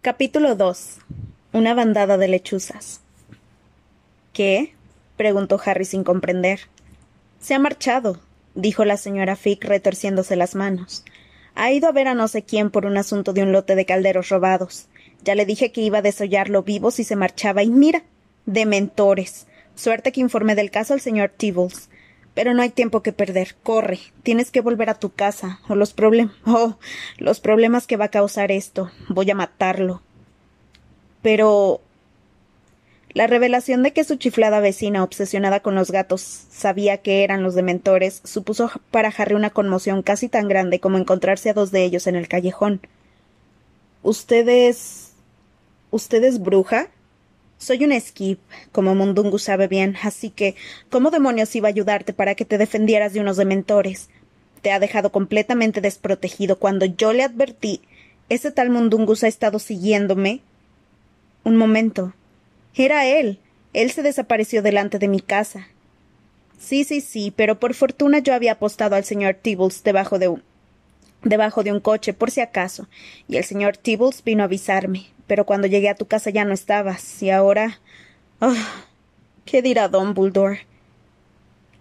[0.00, 0.98] Capítulo 2.
[1.52, 3.00] Una bandada de lechuzas.
[4.32, 4.72] ¿Qué?
[5.16, 6.60] preguntó Harry sin comprender.
[7.40, 8.20] Se ha marchado,
[8.54, 11.04] dijo la señora Fick retorciéndose las manos.
[11.56, 13.86] Ha ido a ver a no sé quién por un asunto de un lote de
[13.86, 14.86] calderos robados.
[15.24, 18.04] Ya le dije que iba a desollarlo vivo si se marchaba y mira.
[18.46, 19.48] Dementores.
[19.74, 21.90] Suerte que informé del caso al señor Tibbles.
[22.38, 23.56] Pero no hay tiempo que perder.
[23.64, 23.98] Corre.
[24.22, 25.58] Tienes que volver a tu casa.
[25.68, 26.36] O los problemas.
[26.46, 26.78] Oh,
[27.16, 28.92] los problemas que va a causar esto.
[29.08, 30.02] Voy a matarlo.
[31.20, 31.80] Pero.
[33.12, 37.56] La revelación de que su chiflada vecina, obsesionada con los gatos, sabía que eran los
[37.56, 42.06] dementores, supuso para Harry una conmoción casi tan grande como encontrarse a dos de ellos
[42.06, 42.80] en el callejón.
[44.04, 45.10] ¿Usted es.
[45.90, 46.86] ¿Usted es bruja?
[47.58, 48.38] Soy un skip,
[48.70, 50.54] como Mundungu sabe bien, así que
[50.90, 54.08] ¿cómo demonios iba a ayudarte para que te defendieras de unos dementores?
[54.62, 57.80] Te ha dejado completamente desprotegido cuando yo le advertí.
[58.28, 60.40] Ese tal Mundungus ha estado siguiéndome.
[61.42, 62.14] Un momento.
[62.76, 63.40] Era él.
[63.72, 65.66] Él se desapareció delante de mi casa.
[66.58, 70.42] Sí, sí, sí, pero por fortuna yo había apostado al señor Tibbles debajo de un
[71.22, 72.88] debajo de un coche, por si acaso,
[73.28, 76.54] y el señor Tibbles vino a avisarme pero cuando llegué a tu casa ya no
[76.54, 77.78] estabas, y ahora.
[78.40, 78.54] Oh,
[79.44, 80.66] ¿Qué dirá Dumbledore?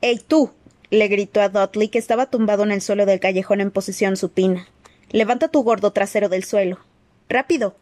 [0.02, 0.52] ¡Ey, tú!
[0.90, 4.68] le gritó a Dudley, que estaba tumbado en el suelo del callejón en posición supina.
[5.10, 6.80] Levanta tu gordo trasero del suelo.
[7.30, 7.76] ¡Rápido!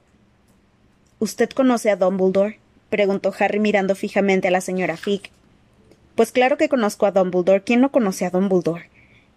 [1.19, 2.59] ¿Usted conoce a Dumbledore?
[2.89, 5.31] preguntó Harry mirando fijamente a la señora Fig.
[6.15, 7.63] Pues claro que conozco a Dumbledore.
[7.63, 8.89] ¿Quién no conoce a Dumbledore?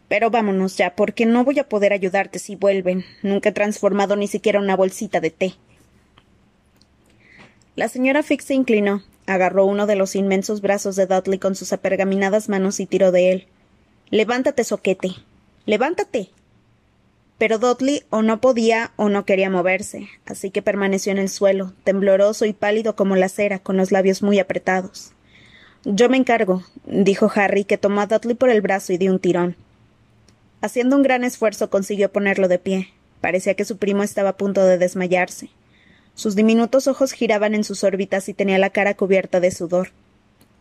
[0.09, 3.05] Pero vámonos ya, porque no voy a poder ayudarte si vuelven.
[3.23, 5.55] Nunca he transformado ni siquiera una bolsita de té.
[7.77, 11.73] La señora Fix se inclinó, agarró uno de los inmensos brazos de Dudley con sus
[11.73, 13.47] apergaminadas manos y tiró de él.
[14.11, 15.11] Levántate, soquete.
[15.67, 16.31] Levántate.
[17.37, 21.72] Pero Dudley o no podía o no quería moverse, así que permaneció en el suelo,
[21.84, 25.12] tembloroso y pálido como la cera, con los labios muy apretados.
[25.84, 29.21] Yo me encargo, dijo Harry, que tomó a Dudley por el brazo y dio un
[29.21, 29.54] tirón.
[30.61, 32.89] Haciendo un gran esfuerzo consiguió ponerlo de pie.
[33.21, 35.51] Parecía que su primo estaba a punto de desmayarse.
[36.15, 39.91] Sus diminutos ojos giraban en sus órbitas y tenía la cara cubierta de sudor.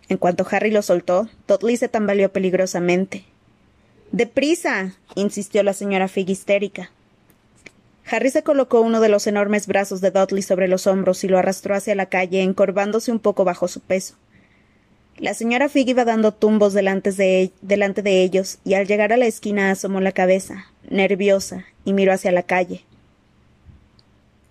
[0.10, 3.26] En cuanto Harry lo soltó, Dudley se tambaleó peligrosamente.
[4.12, 4.94] ¡Deprisa!
[5.16, 6.92] insistió la señora Fig histérica.
[8.10, 11.40] Harry se colocó uno de los enormes brazos de Dudley sobre los hombros y lo
[11.40, 14.16] arrastró hacia la calle, encorvándose un poco bajo su peso.
[15.18, 19.18] La señora Fig iba dando tumbos delante de, delante de ellos, y al llegar a
[19.18, 22.86] la esquina asomó la cabeza, nerviosa, y miró hacia la calle.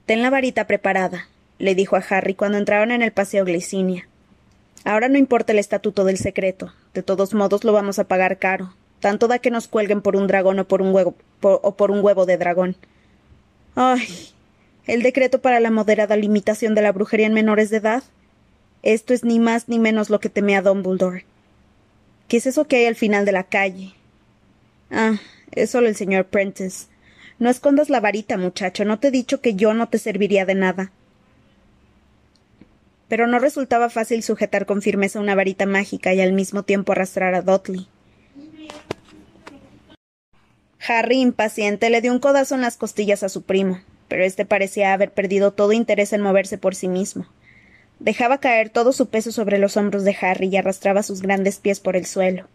[0.06, 1.28] Ten la varita preparada,
[1.58, 4.08] le dijo a Harry cuando entraron en el paseo Glicinia.
[4.84, 6.72] Ahora no importa el estatuto del secreto.
[6.94, 8.72] De todos modos lo vamos a pagar caro.
[9.00, 12.04] Tanto da que nos cuelguen por un dragón o por un huevo, o por un
[12.04, 12.76] huevo de dragón.
[13.74, 14.06] Ay.
[14.86, 18.04] El decreto para la moderada limitación de la brujería en menores de edad.
[18.86, 21.24] Esto es ni más ni menos lo que temía Dumbledore.
[22.28, 23.94] ¿Qué es eso que hay al final de la calle?
[24.92, 25.16] Ah,
[25.50, 26.86] es solo el señor Prentice.
[27.40, 28.84] No escondas la varita, muchacho.
[28.84, 30.92] No te he dicho que yo no te serviría de nada.
[33.08, 37.34] Pero no resultaba fácil sujetar con firmeza una varita mágica y al mismo tiempo arrastrar
[37.34, 37.88] a Dudley.
[40.86, 44.92] Harry, impaciente, le dio un codazo en las costillas a su primo, pero éste parecía
[44.92, 47.26] haber perdido todo interés en moverse por sí mismo.
[47.98, 51.80] Dejaba caer todo su peso sobre los hombros de Harry y arrastraba sus grandes pies
[51.80, 52.46] por el suelo.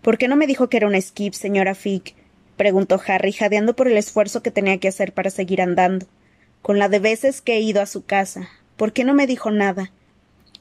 [0.00, 2.14] ¿Por qué no me dijo que era un skip, señora Fig?
[2.56, 6.06] preguntó Harry, jadeando por el esfuerzo que tenía que hacer para seguir andando.
[6.62, 8.48] Con la de veces que he ido a su casa.
[8.76, 9.90] ¿Por qué no me dijo nada?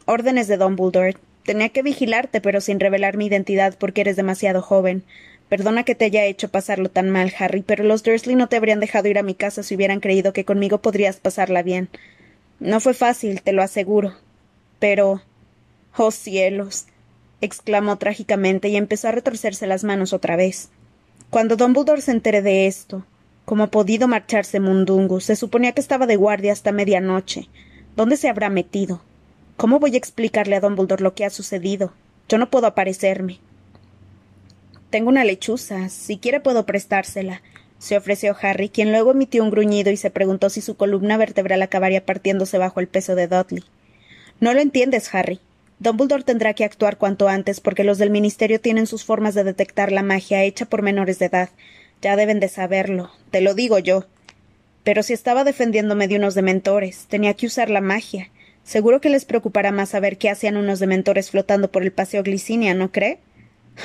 [0.05, 1.17] Órdenes de Dumbledore.
[1.45, 5.03] Tenía que vigilarte, pero sin revelar mi identidad porque eres demasiado joven.
[5.49, 8.79] Perdona que te haya hecho pasarlo tan mal, Harry, pero los Dursley no te habrían
[8.79, 11.89] dejado ir a mi casa si hubieran creído que conmigo podrías pasarla bien.
[12.59, 14.13] No fue fácil, te lo aseguro.
[14.79, 15.21] Pero.
[15.95, 16.85] Oh cielos.
[17.41, 20.69] exclamó trágicamente y empezó a retorcerse las manos otra vez.
[21.29, 23.05] Cuando Dumbledore se entere de esto,
[23.45, 25.19] ¿cómo ha podido marcharse Mundungu?
[25.19, 27.49] Se suponía que estaba de guardia hasta medianoche.
[27.95, 29.01] ¿Dónde se habrá metido?
[29.57, 31.93] ¿Cómo voy a explicarle a Dumbledore lo que ha sucedido?
[32.29, 33.39] Yo no puedo aparecerme.
[34.89, 35.89] Tengo una lechuza.
[35.89, 37.41] Si quiere puedo prestársela.
[37.83, 41.61] Se ofreció Harry, quien luego emitió un gruñido y se preguntó si su columna vertebral
[41.61, 43.65] acabaría partiéndose bajo el peso de Dudley.
[44.39, 45.41] No lo entiendes, Harry.
[45.79, 49.91] Dumbledore tendrá que actuar cuanto antes porque los del Ministerio tienen sus formas de detectar
[49.91, 51.49] la magia hecha por menores de edad.
[52.01, 53.11] Ya deben de saberlo.
[53.31, 54.05] Te lo digo yo.
[54.85, 58.31] Pero si estaba defendiéndome de unos dementores, tenía que usar la magia.
[58.63, 62.75] Seguro que les preocupará más saber qué hacían unos dementores flotando por el paseo Glicinia,
[62.75, 63.19] ¿no cree?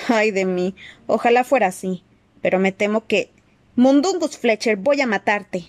[0.06, 0.76] Ay de mí.
[1.08, 2.04] Ojalá fuera así.
[2.42, 3.30] Pero me temo que.
[3.78, 5.66] Mundungus Fletcher, voy a matarte.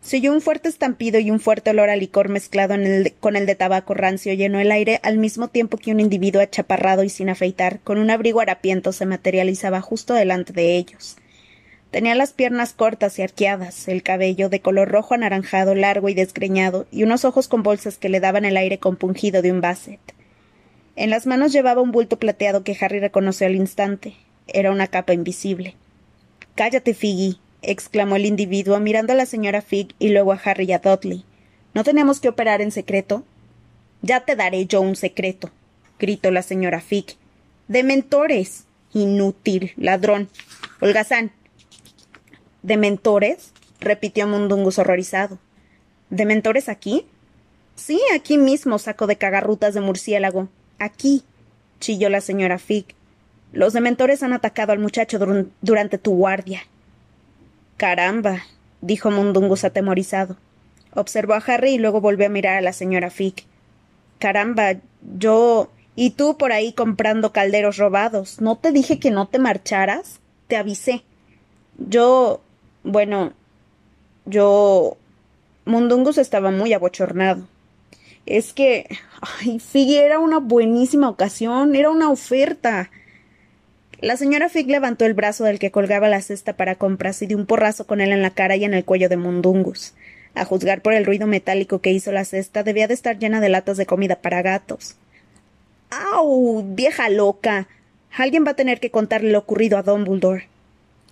[0.00, 2.76] Se oyó un fuerte estampido y un fuerte olor a licor mezclado
[3.20, 7.04] con el de tabaco rancio llenó el aire al mismo tiempo que un individuo achaparrado
[7.04, 11.18] y sin afeitar, con un abrigo harapiento, se materializaba justo delante de ellos.
[11.90, 16.86] Tenía las piernas cortas y arqueadas, el cabello de color rojo anaranjado largo y desgreñado,
[16.90, 20.00] y unos ojos con bolsas que le daban el aire compungido de un basset.
[20.96, 24.14] En las manos llevaba un bulto plateado que Harry reconoció al instante.
[24.46, 25.76] Era una capa invisible.
[26.58, 30.72] Cállate, Figgy, exclamó el individuo mirando a la señora Fig y luego a Harry y
[30.72, 31.24] a Dudley.
[31.72, 33.22] ¿No tenemos que operar en secreto?
[34.02, 35.52] Ya te daré yo un secreto,
[36.00, 37.16] gritó la señora Fig.
[37.68, 38.64] Dementores.
[38.92, 40.30] Inútil, ladrón.
[40.80, 41.30] Holgazán.
[42.64, 43.52] ¿Dementores?
[43.78, 45.38] repitió Mundungus horrorizado.
[46.10, 47.06] ¿Dementores aquí?
[47.76, 50.48] Sí, aquí mismo, saco de cagarrutas de murciélago.
[50.80, 51.22] Aquí,
[51.78, 52.97] chilló la señora Fig.
[53.52, 55.18] Los dementores han atacado al muchacho
[55.60, 56.62] durante tu guardia.
[57.76, 58.42] Caramba,
[58.80, 60.36] dijo Mundungus atemorizado.
[60.94, 63.44] Observó a Harry y luego volvió a mirar a la señora Fick.
[64.18, 64.76] Caramba,
[65.18, 65.70] yo.
[65.94, 68.40] Y tú por ahí comprando calderos robados.
[68.40, 70.20] ¿No te dije que no te marcharas?
[70.46, 71.04] Te avisé.
[71.78, 72.40] Yo.
[72.82, 73.32] Bueno.
[74.26, 74.96] Yo.
[75.64, 77.46] Mundungus estaba muy abochornado.
[78.26, 78.88] Es que.
[79.40, 82.90] Ay, Fig era una buenísima ocasión, era una oferta.
[84.00, 87.36] La señora Fig levantó el brazo del que colgaba la cesta para compras y dio
[87.36, 89.92] un porrazo con él en la cara y en el cuello de Mundungus.
[90.36, 93.48] A juzgar por el ruido metálico que hizo la cesta, debía de estar llena de
[93.48, 94.94] latas de comida para gatos.
[95.90, 96.62] ¡Au!
[96.76, 97.66] vieja loca.
[98.16, 100.46] Alguien va a tener que contarle lo ocurrido a Dumbledore.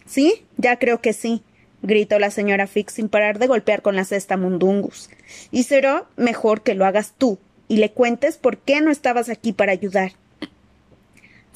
[0.07, 0.45] ¿Sí?
[0.57, 1.43] Ya creo que sí,
[1.83, 5.11] gritó la señora Fig sin parar de golpear con la cesta a Mundungus.
[5.51, 9.53] Y será mejor que lo hagas tú y le cuentes por qué no estabas aquí
[9.53, 10.13] para ayudar.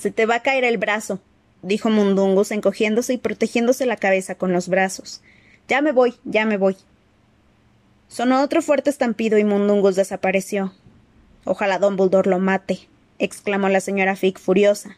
[0.00, 1.20] Se te va a caer el brazo,
[1.60, 5.20] dijo Mundungus, encogiéndose y protegiéndose la cabeza con los brazos.
[5.68, 6.74] Ya me voy, ya me voy.
[8.08, 10.72] Sonó otro fuerte estampido y Mundungus desapareció.
[11.44, 12.88] Ojalá Dumbledore lo mate,
[13.18, 14.96] exclamó la señora Fig furiosa.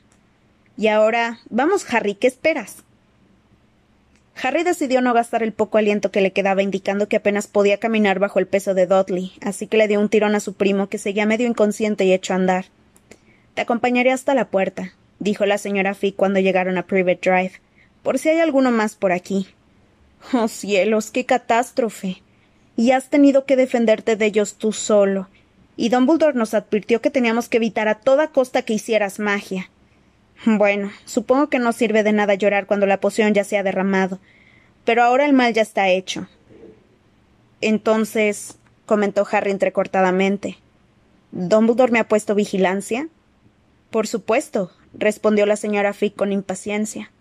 [0.76, 1.40] Y ahora.
[1.50, 2.84] Vamos, Harry, ¿qué esperas?
[4.40, 8.20] Harry decidió no gastar el poco aliento que le quedaba, indicando que apenas podía caminar
[8.20, 10.98] bajo el peso de Dudley, así que le dio un tirón a su primo, que
[10.98, 12.66] seguía medio inconsciente y hecho a andar.
[13.54, 17.52] Te acompañaré hasta la puerta, dijo la señora Fig cuando llegaron a Private Drive,
[18.02, 19.48] por si hay alguno más por aquí.
[20.32, 22.22] Oh cielos, qué catástrofe.
[22.76, 25.28] Y has tenido que defenderte de ellos tú solo.
[25.76, 29.70] Y Dumbledore nos advirtió que teníamos que evitar a toda costa que hicieras magia.
[30.44, 34.18] Bueno, supongo que no sirve de nada llorar cuando la poción ya se ha derramado.
[34.84, 36.26] Pero ahora el mal ya está hecho.
[37.60, 38.56] Entonces,
[38.86, 40.58] comentó Harry entrecortadamente,
[41.30, 43.08] ¿Dumbledore me ha puesto vigilancia?
[43.92, 47.12] Por supuesto, respondió la señora Fick con impaciencia.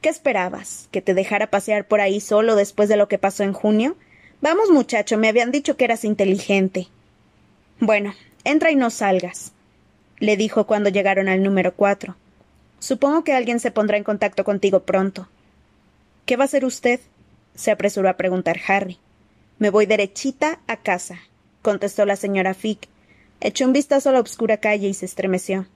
[0.00, 0.88] ¿Qué esperabas?
[0.90, 3.96] ¿Que te dejara pasear por ahí solo después de lo que pasó en junio?
[4.40, 6.88] Vamos, muchacho, me habían dicho que eras inteligente.
[7.78, 9.52] Bueno, entra y no salgas,
[10.18, 12.16] le dijo cuando llegaron al número cuatro.
[12.80, 15.28] Supongo que alguien se pondrá en contacto contigo pronto.
[16.26, 16.98] ¿Qué va a hacer usted?
[17.54, 18.98] se apresuró a preguntar Harry.
[19.60, 21.20] Me voy derechita a casa,
[21.62, 22.88] contestó la señora Fick.
[23.40, 25.66] Echó un vistazo a la oscura calle y se estremeció.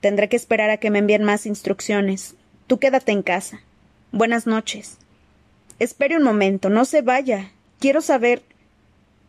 [0.00, 2.36] Tendré que esperar a que me envíen más instrucciones.
[2.68, 3.60] Tú quédate en casa.
[4.12, 4.98] Buenas noches.
[5.80, 7.50] Espere un momento, no se vaya.
[7.80, 8.42] Quiero saber.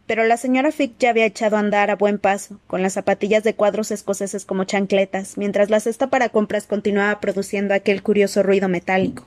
[0.06, 3.44] Pero la señora Fick ya había echado a andar a buen paso, con las zapatillas
[3.44, 8.70] de cuadros escoceses como chancletas, mientras la cesta para compras continuaba produciendo aquel curioso ruido
[8.70, 9.26] metálico.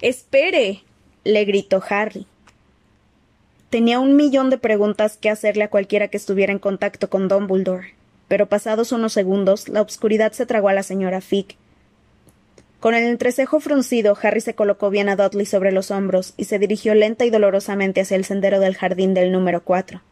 [0.00, 0.82] Espere.
[1.24, 2.26] le gritó Harry.
[3.70, 7.94] Tenía un millón de preguntas que hacerle a cualquiera que estuviera en contacto con Dumbledore
[8.34, 11.54] pero pasados unos segundos la obscuridad se tragó a la señora Fick.
[12.80, 16.58] Con el entrecejo fruncido, Harry se colocó bien a Dudley sobre los hombros y se
[16.58, 20.02] dirigió lenta y dolorosamente hacia el sendero del jardín del número cuatro.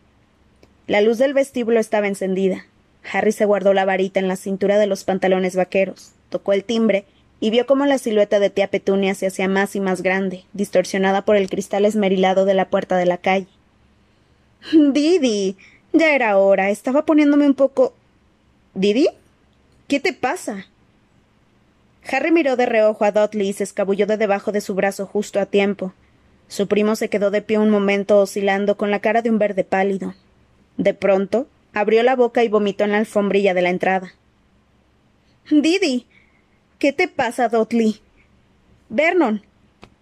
[0.86, 2.64] La luz del vestíbulo estaba encendida.
[3.12, 7.06] Harry se guardó la varita en la cintura de los pantalones vaqueros, tocó el timbre
[7.40, 11.24] y vio cómo la silueta de tía Petunia se hacía más y más grande, distorsionada
[11.24, 13.48] por el cristal esmerilado de la puerta de la calle.
[14.92, 15.56] Didi.
[15.92, 16.70] Ya era hora.
[16.70, 17.94] Estaba poniéndome un poco.
[18.74, 19.08] ¿Didi?
[19.86, 20.66] ¿Qué te pasa?
[22.10, 25.40] Harry miró de reojo a Dudley y se escabulló de debajo de su brazo justo
[25.40, 25.92] a tiempo.
[26.48, 29.64] Su primo se quedó de pie un momento oscilando con la cara de un verde
[29.64, 30.14] pálido.
[30.76, 34.14] De pronto, abrió la boca y vomitó en la alfombrilla de la entrada.
[35.50, 36.06] Didi.
[36.78, 38.00] ¿Qué te pasa, Dudley?
[38.88, 39.42] Vernon.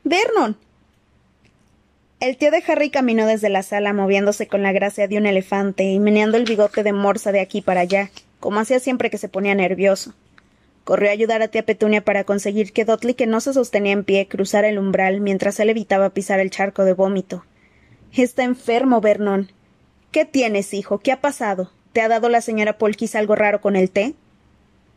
[0.05, 0.57] Vernon.
[2.21, 5.85] El tío de Harry caminó desde la sala moviéndose con la gracia de un elefante
[5.85, 9.29] y meneando el bigote de morsa de aquí para allá, como hacía siempre que se
[9.29, 10.15] ponía nervioso.
[10.85, 14.03] Corrió a ayudar a tía Petunia para conseguir que Dudley, que no se sostenía en
[14.03, 17.45] pie, cruzara el umbral mientras él evitaba pisar el charco de vómito.
[18.13, 19.53] Está enfermo, Vernon.
[20.11, 20.99] ¿Qué tienes, hijo?
[20.99, 21.71] ¿Qué ha pasado?
[21.93, 24.15] ¿Te ha dado la señora Polkis algo raro con el té?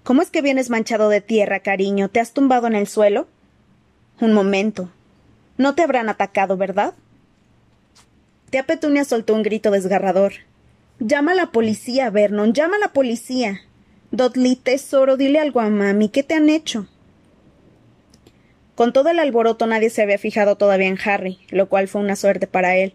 [0.03, 2.09] ¿Cómo es que vienes manchado de tierra, cariño?
[2.09, 3.27] ¿Te has tumbado en el suelo?
[4.19, 4.89] Un momento.
[5.57, 6.93] No te habrán atacado, ¿verdad?
[8.49, 10.33] Tía Petunia soltó un grito desgarrador.
[10.99, 13.61] Llama a la policía, Vernon, llama a la policía.
[14.11, 16.09] Dudley, tesoro, dile algo a mami.
[16.09, 16.87] ¿Qué te han hecho?
[18.75, 22.15] Con todo el alboroto nadie se había fijado todavía en Harry, lo cual fue una
[22.15, 22.93] suerte para él,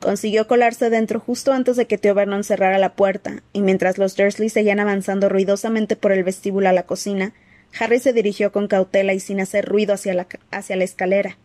[0.00, 4.14] Consiguió colarse dentro justo antes de que Tío Vernon cerrara la puerta, y mientras los
[4.14, 7.32] Dursley seguían avanzando ruidosamente por el vestíbulo a la cocina,
[7.78, 11.38] Harry se dirigió con cautela y sin hacer ruido hacia la, hacia la escalera.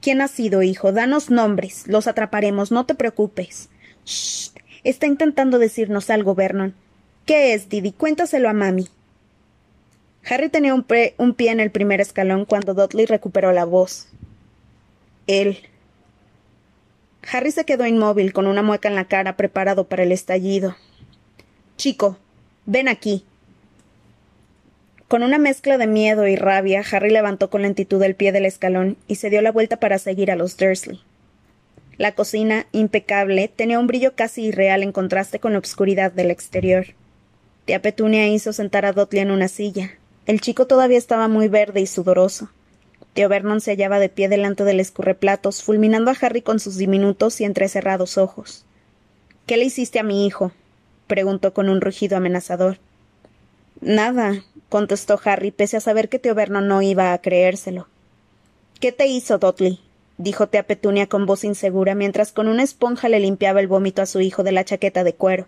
[0.00, 0.92] ¿Quién ha sido, hijo?
[0.92, 1.84] Danos nombres.
[1.86, 3.70] Los atraparemos, no te preocupes.
[4.04, 4.50] Shh.
[4.86, 6.72] Está intentando decirnos algo, Vernon.
[7.24, 7.90] ¿Qué es, Didi?
[7.90, 8.86] Cuéntaselo a mami.
[10.24, 10.86] Harry tenía un,
[11.18, 14.06] un pie en el primer escalón cuando Dudley recuperó la voz.
[15.26, 15.58] Él,
[17.32, 20.76] Harry se quedó inmóvil, con una mueca en la cara, preparado para el estallido.
[21.76, 22.16] Chico,
[22.64, 23.24] ven aquí.
[25.08, 28.98] Con una mezcla de miedo y rabia, Harry levantó con lentitud el pie del escalón
[29.08, 31.00] y se dio la vuelta para seguir a los Dursley.
[31.98, 36.88] La cocina, impecable, tenía un brillo casi irreal en contraste con la obscuridad del exterior.
[37.64, 39.92] Tía Petunia hizo sentar a Dudley en una silla.
[40.26, 42.50] El chico todavía estaba muy verde y sudoroso.
[43.14, 47.40] Tío Vernon se hallaba de pie delante del escurreplatos, fulminando a Harry con sus diminutos
[47.40, 48.66] y entrecerrados ojos.
[49.46, 50.52] ¿Qué le hiciste a mi hijo?
[51.06, 52.78] preguntó con un rugido amenazador.
[53.80, 57.88] Nada, contestó Harry, pese a saber que tío Vernon no iba a creérselo.
[58.80, 59.80] ¿Qué te hizo, Dudley?
[60.18, 64.06] Dijo tía Petunia con voz insegura, mientras con una esponja le limpiaba el vómito a
[64.06, 65.46] su hijo de la chaqueta de cuero.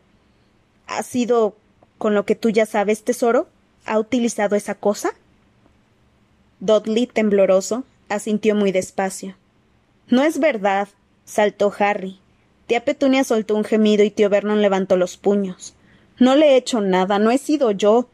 [0.87, 1.56] ¿Ha sido
[1.98, 3.48] con lo que tú ya sabes, tesoro?
[3.84, 5.10] ¿Ha utilizado esa cosa?
[6.60, 9.37] Dudley, tembloroso, asintió muy despacio.
[10.08, 10.88] No es verdad,
[11.25, 12.18] saltó Harry.
[12.66, 15.75] Tía Petunia soltó un gemido y tío Vernon levantó los puños.
[16.18, 18.08] No le he hecho nada, no he sido yo.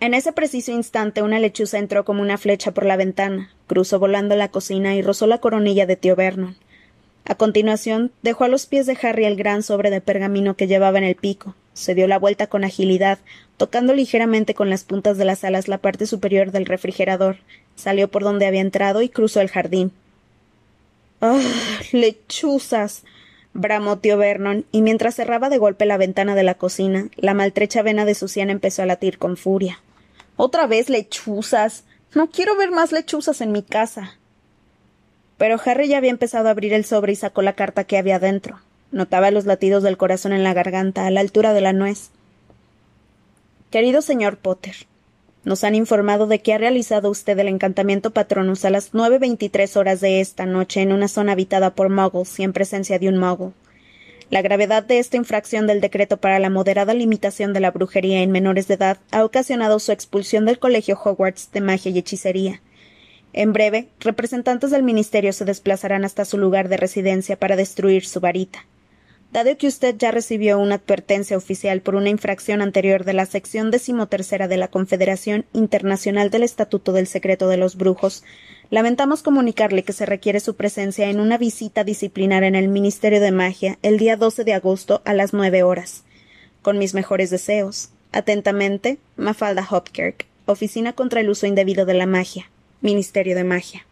[0.00, 4.36] En ese preciso instante una lechuza entró como una flecha por la ventana, cruzó volando
[4.36, 6.56] la cocina y rozó la coronilla de tío Vernon.
[7.24, 10.98] A continuación dejó a los pies de Harry el gran sobre de pergamino que llevaba
[10.98, 13.18] en el pico, se dio la vuelta con agilidad,
[13.56, 17.38] tocando ligeramente con las puntas de las alas la parte superior del refrigerador,
[17.74, 19.92] salió por donde había entrado y cruzó el jardín.
[21.20, 21.40] ¡Ah!
[21.92, 23.04] lechuzas.
[23.54, 27.82] Bramó tío Vernon, y mientras cerraba de golpe la ventana de la cocina, la maltrecha
[27.82, 29.80] vena de su sien empezó a latir con furia.
[30.36, 31.84] Otra vez lechuzas.
[32.14, 34.18] No quiero ver más lechuzas en mi casa.
[35.38, 38.18] Pero Harry ya había empezado a abrir el sobre y sacó la carta que había
[38.18, 38.60] dentro.
[38.92, 42.10] Notaba los latidos del corazón en la garganta, a la altura de la nuez.
[43.70, 44.86] Querido señor Potter,
[45.44, 49.76] nos han informado de que ha realizado usted el encantamiento patronus a las nueve veintitrés
[49.76, 53.18] horas de esta noche en una zona habitada por muggles y en presencia de un
[53.18, 53.52] muggle.
[54.30, 58.30] La gravedad de esta infracción del decreto para la moderada limitación de la brujería en
[58.30, 62.60] menores de edad ha ocasionado su expulsión del Colegio Hogwarts de Magia y Hechicería.
[63.32, 68.20] En breve, representantes del Ministerio se desplazarán hasta su lugar de residencia para destruir su
[68.20, 68.64] varita.
[69.34, 73.72] Dado que usted ya recibió una advertencia oficial por una infracción anterior de la sección
[73.72, 78.22] decimotercera de la Confederación Internacional del Estatuto del Secreto de los Brujos,
[78.70, 83.32] lamentamos comunicarle que se requiere su presencia en una visita disciplinar en el Ministerio de
[83.32, 86.04] Magia el día 12 de agosto a las nueve horas.
[86.62, 87.88] Con mis mejores deseos.
[88.12, 93.84] Atentamente, Mafalda Hopkirk, Oficina contra el Uso Indebido de la Magia, Ministerio de Magia.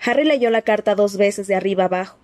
[0.00, 2.17] Harry leyó la carta dos veces de arriba abajo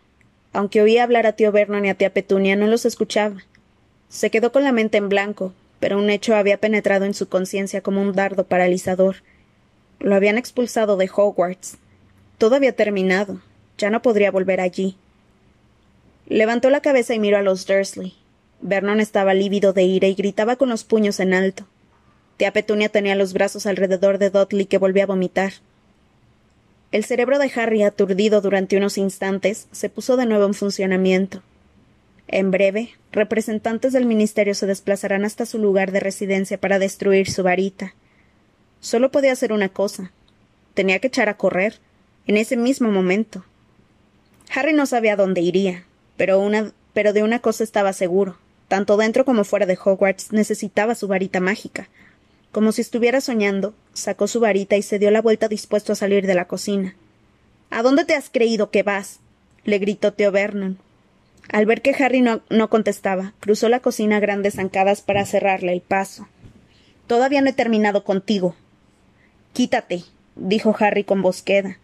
[0.54, 3.42] aunque oía hablar a tío Vernon y a tía Petunia, no los escuchaba.
[4.08, 7.82] Se quedó con la mente en blanco, pero un hecho había penetrado en su conciencia
[7.82, 9.16] como un dardo paralizador.
[9.98, 11.76] Lo habían expulsado de Hogwarts.
[12.38, 13.40] Todo había terminado.
[13.76, 14.96] Ya no podría volver allí.
[16.26, 18.14] Levantó la cabeza y miró a los Dursley.
[18.60, 21.66] Vernon estaba lívido de ira y gritaba con los puños en alto.
[22.36, 25.52] Tía Petunia tenía los brazos alrededor de Dudley que volvía a vomitar.
[26.94, 31.42] El cerebro de Harry, aturdido durante unos instantes, se puso de nuevo en funcionamiento.
[32.28, 37.42] En breve, representantes del Ministerio se desplazarán hasta su lugar de residencia para destruir su
[37.42, 37.96] varita.
[38.78, 40.12] Solo podía hacer una cosa.
[40.74, 41.80] Tenía que echar a correr,
[42.28, 43.44] en ese mismo momento.
[44.54, 45.86] Harry no sabía dónde iría,
[46.16, 48.38] pero, una, pero de una cosa estaba seguro.
[48.68, 51.88] Tanto dentro como fuera de Hogwarts necesitaba su varita mágica.
[52.54, 56.24] Como si estuviera soñando, sacó su varita y se dio la vuelta dispuesto a salir
[56.24, 56.94] de la cocina.
[57.68, 59.18] ¿A dónde te has creído que vas?
[59.64, 60.78] le gritó Tío Vernon.
[61.50, 65.72] Al ver que Harry no, no, contestaba, cruzó la cocina a grandes zancadas para cerrarle
[65.72, 66.28] el paso.
[67.08, 68.54] Todavía no he terminado contigo.
[69.52, 70.04] Quítate,
[70.36, 71.78] dijo Harry con voz queda.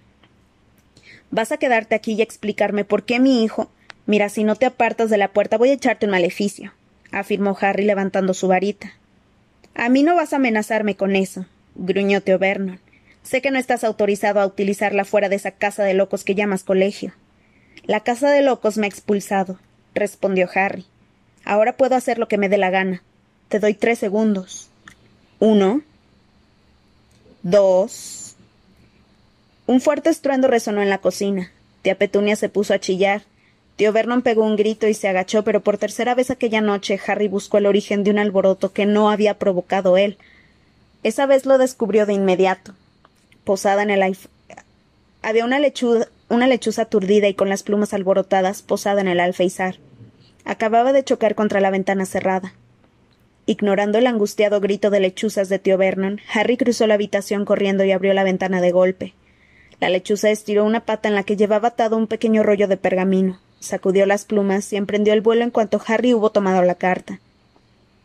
[1.32, 3.72] Vas a quedarte aquí y explicarme por qué mi hijo.
[4.06, 6.72] Mira, si no te apartas de la puerta voy a echarte un maleficio,
[7.10, 8.99] afirmó Harry levantando su varita.
[9.80, 12.78] A mí no vas a amenazarme con eso, gruñó Tío Vernon.
[13.22, 16.64] Sé que no estás autorizado a utilizarla fuera de esa casa de locos que llamas
[16.64, 17.14] colegio.
[17.84, 19.58] La casa de locos me ha expulsado,
[19.94, 20.84] respondió Harry.
[21.46, 23.02] Ahora puedo hacer lo que me dé la gana.
[23.48, 24.68] Te doy tres segundos.
[25.38, 25.80] Uno.
[27.42, 28.36] Dos.
[29.66, 31.52] Un fuerte estruendo resonó en la cocina.
[31.80, 33.22] Tía Petunia se puso a chillar.
[33.80, 37.28] Tío Vernon pegó un grito y se agachó, pero por tercera vez aquella noche Harry
[37.28, 40.18] buscó el origen de un alboroto que no había provocado él.
[41.02, 42.74] Esa vez lo descubrió de inmediato.
[43.42, 44.18] Posada en el
[45.22, 49.76] había una lechuza, una lechuza aturdida y con las plumas alborotadas posada en el alfeizar.
[50.44, 52.52] Acababa de chocar contra la ventana cerrada.
[53.46, 57.92] Ignorando el angustiado grito de lechuzas de tío Vernon, Harry cruzó la habitación corriendo y
[57.92, 59.14] abrió la ventana de golpe.
[59.80, 63.40] La lechuza estiró una pata en la que llevaba atado un pequeño rollo de pergamino,
[63.60, 67.20] sacudió las plumas y emprendió el vuelo en cuanto Harry hubo tomado la carta.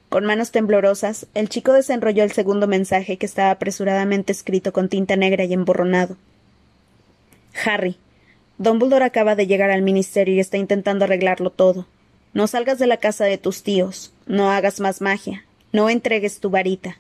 [0.10, 5.16] Con manos temblorosas, el chico desenrolló el segundo mensaje que estaba apresuradamente escrito con tinta
[5.16, 6.16] negra y emborronado.
[7.66, 7.98] Harry,
[8.58, 11.88] Dumbledore acaba de llegar al ministerio y está intentando arreglarlo todo.
[12.34, 16.50] No salgas de la casa de tus tíos, no hagas más magia, no entregues tu
[16.50, 16.98] varita.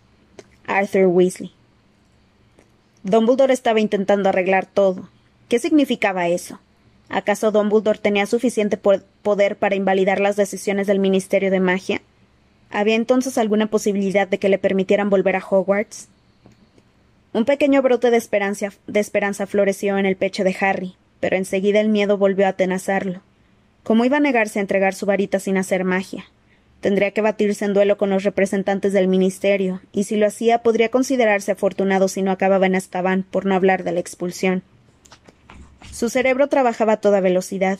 [0.65, 1.51] Arthur Weasley.
[3.03, 5.09] Dumbledore estaba intentando arreglar todo.
[5.47, 6.59] ¿Qué significaba eso?
[7.09, 12.01] ¿Acaso Dumbledore tenía suficiente poder para invalidar las decisiones del Ministerio de Magia?
[12.71, 16.07] ¿Había entonces alguna posibilidad de que le permitieran volver a Hogwarts?
[17.33, 21.79] Un pequeño brote de esperanza, de esperanza floreció en el pecho de Harry, pero enseguida
[21.79, 23.21] el miedo volvió a atenazarlo.
[23.83, 26.25] ¿Cómo iba a negarse a entregar su varita sin hacer magia?
[26.81, 30.89] Tendría que batirse en duelo con los representantes del ministerio, y si lo hacía podría
[30.89, 34.63] considerarse afortunado si no acababa en Azkaban, por no hablar de la expulsión.
[35.91, 37.79] Su cerebro trabajaba a toda velocidad.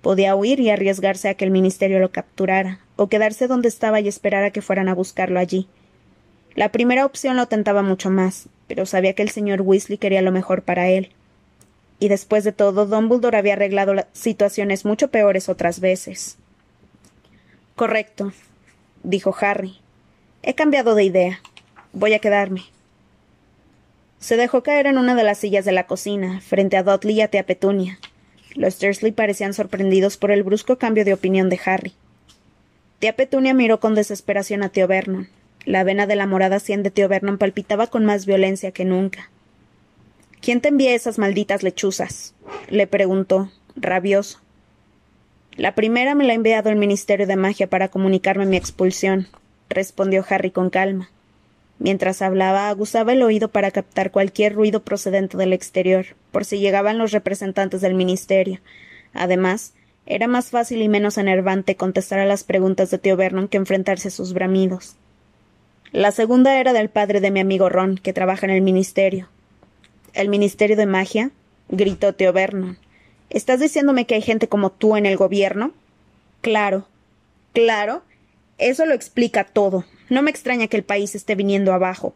[0.00, 4.08] Podía huir y arriesgarse a que el ministerio lo capturara, o quedarse donde estaba y
[4.08, 5.68] esperar a que fueran a buscarlo allí.
[6.54, 10.32] La primera opción lo tentaba mucho más, pero sabía que el señor Weasley quería lo
[10.32, 11.10] mejor para él.
[11.98, 16.36] Y después de todo, Dumbledore había arreglado situaciones mucho peores otras veces.
[17.76, 18.32] Correcto,
[19.02, 19.78] dijo Harry.
[20.42, 21.40] He cambiado de idea.
[21.92, 22.62] Voy a quedarme.
[24.22, 27.20] Se dejó caer en una de las sillas de la cocina, frente a Dudley y
[27.22, 27.98] a tía Petunia.
[28.54, 31.92] Los Dursley parecían sorprendidos por el brusco cambio de opinión de Harry.
[33.00, 35.28] Tía Petunia miró con desesperación a tío Vernon.
[35.64, 39.28] La vena de la morada sien de tío Vernon palpitaba con más violencia que nunca.
[40.40, 42.36] ¿Quién te envía esas malditas lechuzas?
[42.68, 44.38] le preguntó, rabioso.
[45.56, 49.26] La primera me la ha enviado el Ministerio de Magia para comunicarme mi expulsión,
[49.68, 51.10] respondió Harry con calma.
[51.82, 56.96] Mientras hablaba, aguzaba el oído para captar cualquier ruido procedente del exterior, por si llegaban
[56.96, 58.60] los representantes del Ministerio.
[59.14, 59.74] Además,
[60.06, 64.06] era más fácil y menos enervante contestar a las preguntas de tío Vernon que enfrentarse
[64.06, 64.94] a sus bramidos.
[65.90, 69.28] La segunda era del padre de mi amigo Ron, que trabaja en el Ministerio.
[70.14, 71.32] ¿El Ministerio de Magia?
[71.68, 72.78] gritó tío Vernon.
[73.28, 75.72] ¿Estás diciéndome que hay gente como tú en el gobierno?
[76.42, 76.86] Claro.
[77.52, 78.02] Claro.
[78.58, 79.84] Eso lo explica todo.
[80.08, 82.14] No me extraña que el país esté viniendo abajo.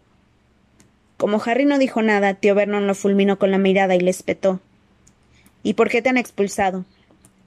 [1.17, 4.61] Como Harry no dijo nada, tío Vernon lo fulminó con la mirada y le espetó.
[5.63, 6.85] ¿Y por qué te han expulsado?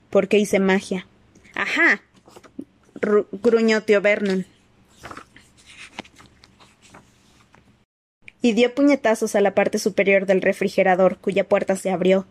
[0.09, 1.05] Porque hice magia.
[1.53, 2.01] Ajá.
[3.31, 4.45] gruñó tío Vernon.
[8.41, 12.25] Y dio puñetazos a la parte superior del refrigerador, cuya puerta se abrió.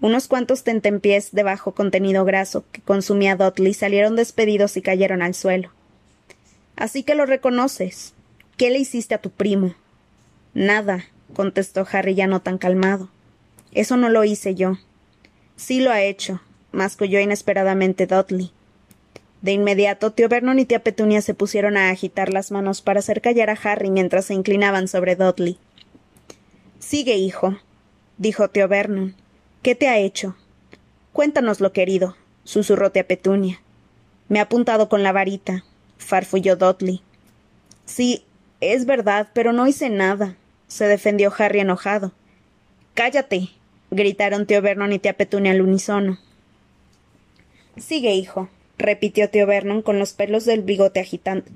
[0.00, 5.34] Unos cuantos tentempiés de bajo contenido graso que consumía Dudley salieron despedidos y cayeron al
[5.34, 5.70] suelo.
[6.76, 8.14] Así que lo reconoces.
[8.56, 9.74] ¿Qué le hiciste a tu primo?
[10.54, 13.08] Nada, contestó Harry ya no tan calmado.
[13.72, 14.78] Eso no lo hice yo.
[15.56, 16.40] Sí lo ha hecho,
[16.72, 18.52] masculló inesperadamente Dudley.
[19.42, 23.20] De inmediato, tío Vernon y tía Petunia se pusieron a agitar las manos para hacer
[23.20, 25.58] callar a Harry mientras se inclinaban sobre Dudley.
[26.78, 27.58] Sigue, hijo,
[28.16, 29.14] dijo tío Vernon.
[29.62, 30.36] ¿Qué te ha hecho?
[31.12, 33.60] Cuéntanoslo, querido, susurró tía Petunia.
[34.28, 35.64] Me ha apuntado con la varita,
[35.98, 37.02] farfulló Dudley.
[37.84, 38.24] Sí,
[38.60, 40.36] es verdad, pero no hice nada,
[40.68, 42.12] se defendió Harry enojado.
[42.94, 43.50] Cállate,
[43.90, 46.18] gritaron tío Vernon y tía Petunia al unísono.
[47.76, 51.06] Sigue, hijo, repitió tío Vernon con los pelos del bigote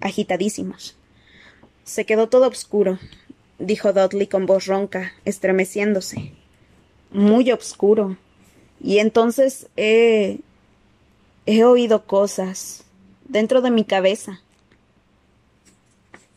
[0.01, 0.97] agitadísimos.
[1.85, 2.99] Se quedó todo oscuro,
[3.59, 6.33] dijo Dudley con voz ronca, estremeciéndose
[7.11, 8.17] muy oscuro.
[8.81, 10.41] Y entonces he,
[11.47, 12.85] he oído cosas
[13.29, 14.41] dentro de mi cabeza.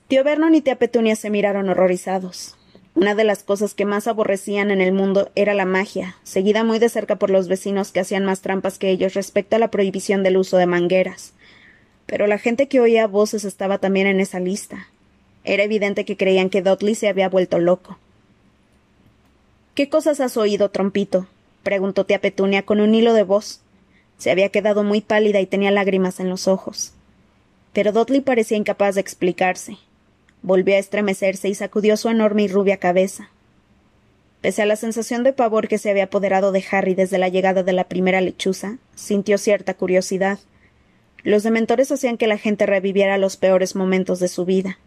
[0.08, 2.58] Tío Vernon y tía Petunia se miraron horrorizados.
[2.94, 6.78] Una de las cosas que más aborrecían en el mundo era la magia, seguida muy
[6.78, 10.24] de cerca por los vecinos que hacían más trampas que ellos respecto a la prohibición
[10.24, 11.34] del uso de mangueras.
[12.06, 14.90] Pero la gente que oía voces estaba también en esa lista.
[15.46, 17.98] Era evidente que creían que Dudley se había vuelto loco.
[19.74, 21.28] ¿Qué cosas has oído, trompito?
[21.64, 23.62] preguntó tía Petunia con un hilo de voz.
[24.22, 26.94] Se había quedado muy pálida y tenía lágrimas en los ojos.
[27.74, 29.80] Pero Dudley parecía incapaz de explicarse.
[30.44, 33.32] Volvió a estremecerse y sacudió su enorme y rubia cabeza.
[34.40, 37.64] Pese a la sensación de pavor que se había apoderado de Harry desde la llegada
[37.64, 40.38] de la primera lechuza, sintió cierta curiosidad.
[41.24, 44.78] Los dementores hacían que la gente reviviera los peores momentos de su vida.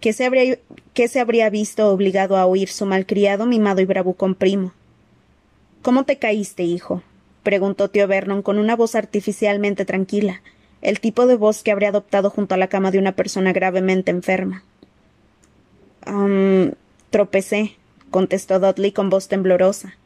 [0.00, 0.58] ¿Qué se habría,
[1.06, 4.72] se habría visto obligado a oír su malcriado, mimado y bravucón primo?
[5.82, 7.04] ¿Cómo te caíste, hijo?
[7.42, 10.42] Preguntó tío Vernon con una voz artificialmente tranquila,
[10.80, 14.10] el tipo de voz que habría adoptado junto a la cama de una persona gravemente
[14.10, 14.64] enferma
[17.10, 17.76] tropecé,
[18.10, 19.96] contestó Dudley con voz temblorosa.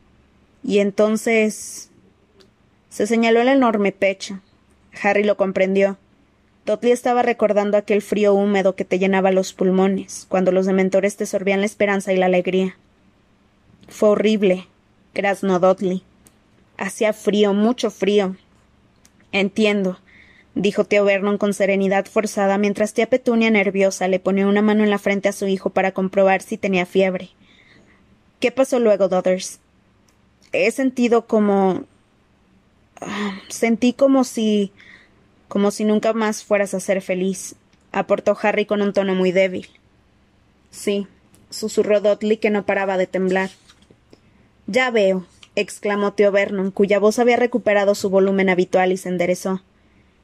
[0.63, 1.91] Y entonces.
[2.91, 4.41] se señaló el enorme pecho.
[5.03, 5.99] Harry lo comprendió.
[6.65, 11.27] Dudley estaba recordando aquel frío húmedo que te llenaba los pulmones, cuando los dementores te
[11.27, 12.77] sorbían la esperanza y la alegría.
[13.89, 14.67] Fue horrible,
[15.15, 16.03] graznó Dudley.
[16.79, 18.37] Hacía frío, mucho frío.
[19.33, 19.99] Entiendo
[20.57, 24.91] dijo tío Vernon con serenidad forzada mientras tía Petunia, nerviosa, le ponía una mano en
[24.91, 27.31] la frente a su hijo para comprobar si tenía fiebre.
[28.41, 29.61] ¿Qué pasó luego, Dodders?
[30.53, 31.85] He sentido como.
[33.01, 34.73] Ah, sentí como si.
[35.49, 37.55] como si nunca más fueras a ser feliz,
[37.93, 39.69] aportó Harry con un tono muy débil.
[40.71, 41.07] Sí,
[41.51, 43.51] susurró Dudley, que no paraba de temblar.
[44.67, 49.63] Ya veo, exclamó tío Vernon, cuya voz había recuperado su volumen habitual y se enderezó.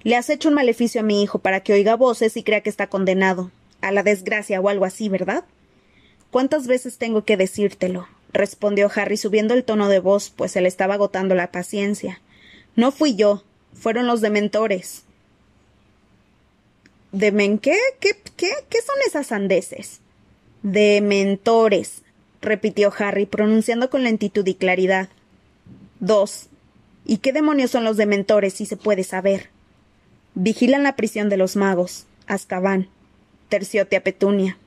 [0.03, 2.71] Le has hecho un maleficio a mi hijo para que oiga voces y crea que
[2.71, 3.51] está condenado.
[3.81, 5.45] A la desgracia o algo así, ¿verdad?
[6.31, 8.07] ¿Cuántas veces tengo que decírtelo?
[8.33, 12.21] respondió Harry subiendo el tono de voz, pues se le estaba agotando la paciencia.
[12.77, 15.03] No fui yo, fueron los dementores.
[17.13, 17.77] ¿Demen qué?
[18.01, 18.51] ¿Qué, qué?
[18.71, 20.01] ¿Qué son esas sandeces?
[20.63, 22.03] Dementores,
[22.41, 25.11] repitió Harry, pronunciando con lentitud y claridad.
[26.03, 26.49] Dos.
[27.05, 29.51] ¿Y qué demonios son los dementores, si se puede saber?
[30.35, 32.07] Vigilan la prisión de los magos.
[32.27, 32.89] Azkaban.
[33.49, 34.59] Terció tía Petunia.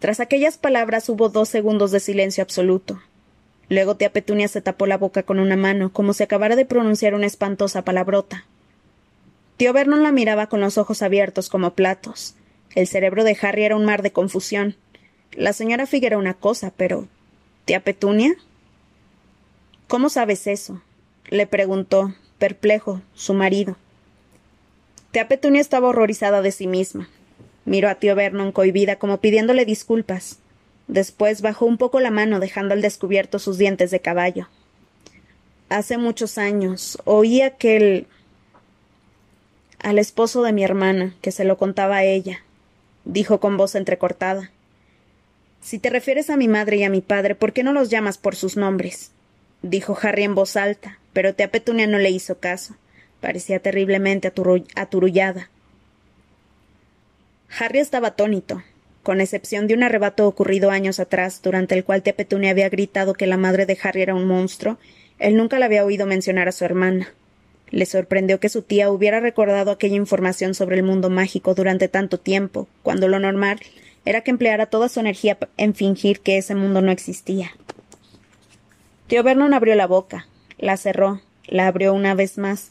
[0.00, 3.00] Tras aquellas palabras hubo dos segundos de silencio absoluto.
[3.68, 7.14] Luego tía Petunia se tapó la boca con una mano, como si acabara de pronunciar
[7.14, 8.46] una espantosa palabrota.
[9.58, 12.34] Tío Vernon la miraba con los ojos abiertos como platos.
[12.74, 14.74] El cerebro de Harry era un mar de confusión.
[15.30, 17.06] La señora Fig era una cosa, pero.
[17.64, 18.34] ¿Tía Petunia?
[19.90, 20.80] ¿Cómo sabes eso?
[21.30, 23.76] le preguntó, perplejo, su marido.
[25.10, 27.08] Tía Petunia estaba horrorizada de sí misma.
[27.64, 30.38] Miró a tío Vernon cohibida como pidiéndole disculpas.
[30.86, 34.46] Después bajó un poco la mano dejando al descubierto sus dientes de caballo.
[35.70, 38.06] Hace muchos años oí aquel
[39.80, 42.44] al esposo de mi hermana, que se lo contaba a ella,
[43.04, 44.52] dijo con voz entrecortada.
[45.60, 48.18] Si te refieres a mi madre y a mi padre, ¿por qué no los llamas
[48.18, 49.10] por sus nombres?
[49.62, 52.76] Dijo Harry en voz alta, pero tía Petunia no le hizo caso.
[53.20, 54.32] Parecía terriblemente
[54.74, 55.50] aturullada.
[57.58, 58.62] Harry estaba atónito,
[59.02, 63.14] con excepción de un arrebato ocurrido años atrás, durante el cual tía Petunia había gritado
[63.14, 64.78] que la madre de Harry era un monstruo,
[65.18, 67.12] él nunca la había oído mencionar a su hermana.
[67.70, 72.18] Le sorprendió que su tía hubiera recordado aquella información sobre el mundo mágico durante tanto
[72.18, 73.60] tiempo, cuando lo normal
[74.04, 77.52] era que empleara toda su energía en fingir que ese mundo no existía.
[79.10, 82.70] Tío Vernon abrió la boca, la cerró, la abrió una vez más,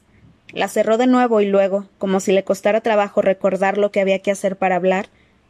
[0.54, 4.20] la cerró de nuevo y luego, como si le costara trabajo recordar lo que había
[4.20, 5.10] que hacer para hablar,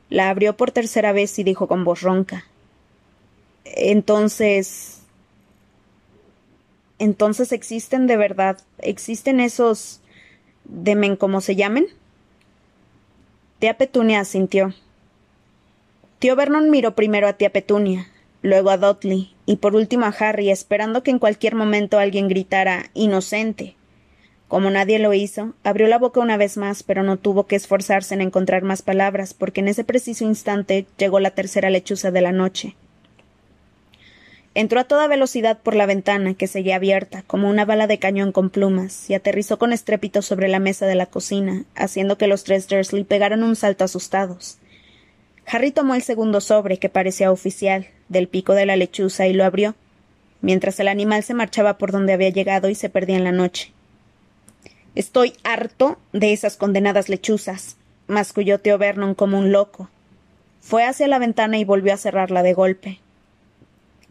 [0.09, 2.45] la abrió por tercera vez y dijo con voz ronca.
[3.65, 5.03] Entonces.
[6.97, 8.57] Entonces existen de verdad.
[8.79, 10.01] ¿Existen esos.
[10.63, 11.85] demen como se llamen?
[13.59, 14.73] Tía Petunia asintió.
[16.17, 18.07] Tío Vernon miró primero a tía Petunia,
[18.41, 22.91] luego a Dudley y por último a Harry, esperando que en cualquier momento alguien gritara
[22.93, 23.73] inocente.
[24.47, 28.13] Como nadie lo hizo, abrió la boca una vez más, pero no tuvo que esforzarse
[28.13, 32.31] en encontrar más palabras, porque en ese preciso instante llegó la tercera lechuza de la
[32.31, 32.75] noche.
[34.53, 38.31] Entró a toda velocidad por la ventana, que seguía abierta, como una bala de cañón
[38.31, 42.43] con plumas, y aterrizó con estrépito sobre la mesa de la cocina, haciendo que los
[42.43, 44.58] tres Dursley pegaran un salto asustados.
[45.51, 49.43] Harry tomó el segundo sobre, que parecía oficial, del pico de la lechuza y lo
[49.43, 49.73] abrió,
[50.41, 53.71] mientras el animal se marchaba por donde había llegado y se perdía en la noche.
[54.93, 59.89] Estoy harto de esas condenadas lechuzas, masculló tío Vernon como un loco.
[60.61, 62.99] Fue hacia la ventana y volvió a cerrarla de golpe.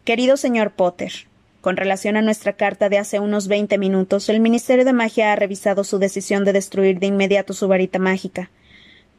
[0.03, 1.13] Querido señor Potter,
[1.61, 5.35] con relación a nuestra carta de hace unos veinte minutos, el Ministerio de Magia ha
[5.37, 8.49] revisado su decisión de destruir de inmediato su varita mágica.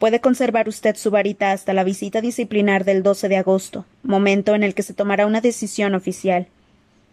[0.00, 4.62] Puede conservar usted su varita hasta la visita disciplinar del 12 de agosto, momento en
[4.62, 6.46] el que se tomará una decisión oficial.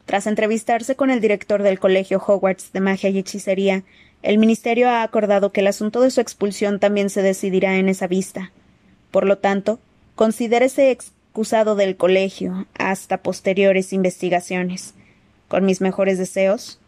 [0.06, 3.84] Tras entrevistarse con el director del Colegio Hogwarts de Magia y Hechicería,
[4.24, 8.08] el Ministerio ha acordado que el asunto de su expulsión también se decidirá en esa
[8.08, 8.54] vista.
[9.12, 9.82] Por lo tanto,
[10.16, 14.94] considérese excusado del colegio hasta posteriores investigaciones.
[15.50, 16.80] Con mis mejores deseos.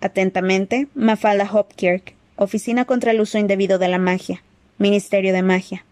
[0.00, 4.42] Atentamente, Mafalda Hopkirk, Oficina contra el Uso Indebido de la Magia,
[4.78, 5.84] Ministerio de Magia.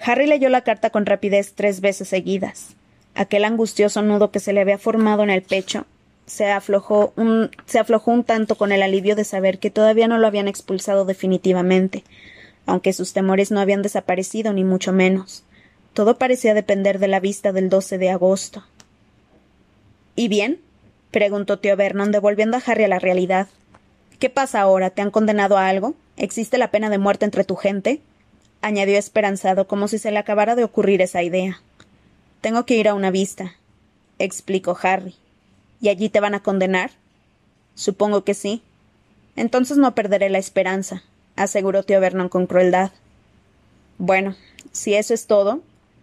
[0.00, 2.76] Harry leyó la carta con rapidez tres veces seguidas.
[3.14, 5.86] Aquel angustioso nudo que se le había formado en el pecho
[6.26, 10.18] se aflojó un, se aflojó un tanto con el alivio de saber que todavía no
[10.18, 12.04] lo habían expulsado definitivamente,
[12.66, 15.44] aunque sus temores no habían desaparecido ni mucho menos.
[15.92, 18.64] Todo parecía depender de la vista del 12 de agosto.
[20.16, 20.60] ¿Y bien?
[21.10, 23.48] preguntó tío Vernon, devolviendo a Harry a la realidad.
[24.18, 24.90] ¿Qué pasa ahora?
[24.90, 25.94] ¿Te han condenado a algo?
[26.16, 28.00] ¿Existe la pena de muerte entre tu gente?
[28.62, 31.60] añadió esperanzado, como si se le acabara de ocurrir esa idea.
[32.40, 33.56] Tengo que ir a una vista,
[34.18, 35.14] explicó Harry.
[35.82, 36.92] ¿Y allí te van a condenar?
[37.74, 38.62] Supongo que sí.
[39.36, 41.02] Entonces no perderé la esperanza,
[41.36, 42.92] aseguró tío Vernon con crueldad.
[43.98, 44.34] Bueno,
[44.72, 45.60] si eso es todo,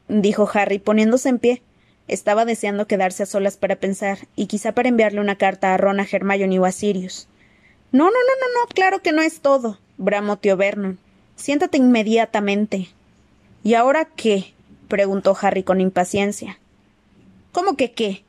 [0.08, 1.62] dijo Harry poniéndose en pie.
[2.08, 6.00] Estaba deseando quedarse a solas para pensar, y quizá para enviarle una carta a Ron,
[6.00, 7.28] a Hermione o a Sirius.
[7.92, 10.98] No, no, no, no, no, claro que no es todo, bramó tío Vernon.
[11.36, 12.88] Siéntate inmediatamente.
[13.64, 14.54] ¿Y ahora qué?
[14.88, 16.58] preguntó Harry con impaciencia.
[17.52, 18.24] ¿Cómo que qué?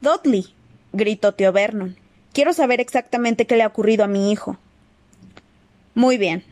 [0.00, 0.54] Dudley,
[0.92, 1.96] gritó tío Vernon.
[2.32, 4.56] Quiero saber exactamente qué le ha ocurrido a mi hijo.
[5.94, 6.44] Muy bien,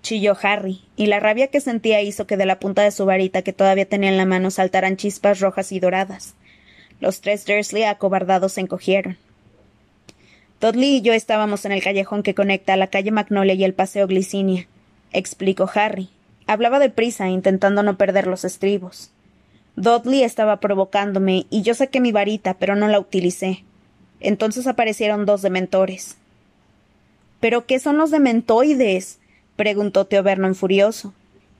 [0.00, 3.42] chilló Harry, y la rabia que sentía hizo que de la punta de su varita
[3.42, 6.34] que todavía tenía en la mano saltaran chispas rojas y doradas.
[6.98, 9.18] Los tres Dursley acobardados se encogieron.
[10.60, 14.06] Dudley y yo estábamos en el callejón que conecta la calle Magnolia y el paseo
[14.06, 14.66] Glicinia,
[15.12, 16.08] explicó Harry,
[16.46, 19.10] Hablaba deprisa, intentando no perder los estribos.
[19.74, 23.64] Dudley estaba provocándome y yo saqué mi varita, pero no la utilicé.
[24.20, 26.16] Entonces aparecieron dos dementores.
[27.40, 29.18] ¿Pero qué son los dementoides?
[29.56, 31.12] preguntó Tío Vernon furioso.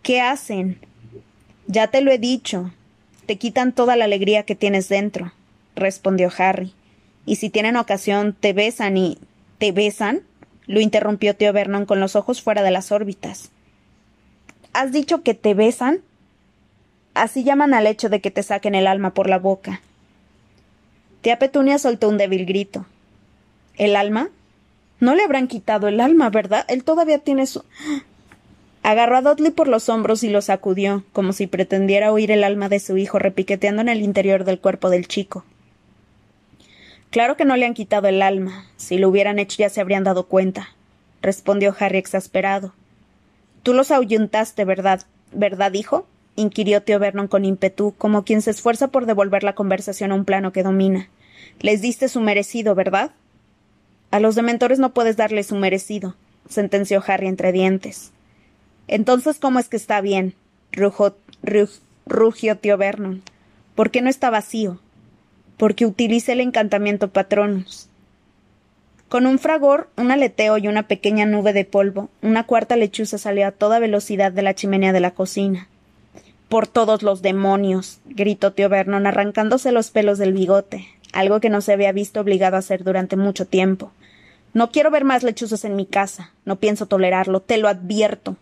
[0.03, 0.79] ¿Qué hacen?
[1.67, 2.71] Ya te lo he dicho.
[3.27, 5.33] Te quitan toda la alegría que tienes dentro,
[5.75, 6.76] respondió Harry.
[7.27, 9.19] Y si tienen ocasión, te besan y.
[9.59, 10.23] ¿Te besan?
[10.67, 13.51] lo interrumpió Tío Vernon con los ojos fuera de las órbitas.
[14.73, 16.01] ¿Has dicho que te besan?
[17.15, 19.81] Así llaman al hecho de que te saquen el alma por la boca.
[21.23, 22.85] Tía Petunia soltó un débil grito.
[23.77, 24.29] ¿El alma?
[25.01, 26.65] No le habrán quitado el alma, ¿verdad?
[26.69, 27.65] Él todavía tiene su.
[28.83, 32.69] Agarró a Dudley por los hombros y lo sacudió, como si pretendiera oír el alma
[32.69, 35.45] de su hijo repiqueteando en el interior del cuerpo del chico.
[37.17, 38.67] Claro que no le han quitado el alma.
[38.77, 40.75] Si lo hubieran hecho ya se habrían dado cuenta,
[41.23, 42.75] respondió Harry exasperado.
[43.63, 45.01] Tú los ahuyentaste, ¿verdad?
[45.33, 46.07] ¿Verdad, hijo?
[46.35, 50.27] inquirió tío Vernon con ímpetu, como quien se esfuerza por devolver la conversación a un
[50.27, 51.09] plano que domina.
[51.59, 53.13] Les diste su merecido, ¿verdad?
[54.11, 56.17] A los dementores no puedes darles su merecido,
[56.51, 58.13] sentenció Harry entre dientes.
[58.89, 60.35] Entonces, ¿cómo es que está bien?
[60.71, 63.23] rugió tío Vernon.
[63.75, 64.81] ¿Por qué no está vacío?
[65.57, 67.89] Porque utilice el encantamiento Patronus.
[69.09, 73.47] Con un fragor, un aleteo y una pequeña nube de polvo, una cuarta lechuza salió
[73.47, 75.69] a toda velocidad de la chimenea de la cocina.
[76.49, 78.01] Por todos los demonios.
[78.05, 82.57] gritó tío Vernon arrancándose los pelos del bigote, algo que no se había visto obligado
[82.57, 83.93] a hacer durante mucho tiempo.
[84.57, 86.33] No quiero ver más lechuzas en mi casa.
[86.45, 88.37] No pienso tolerarlo, te lo advierto.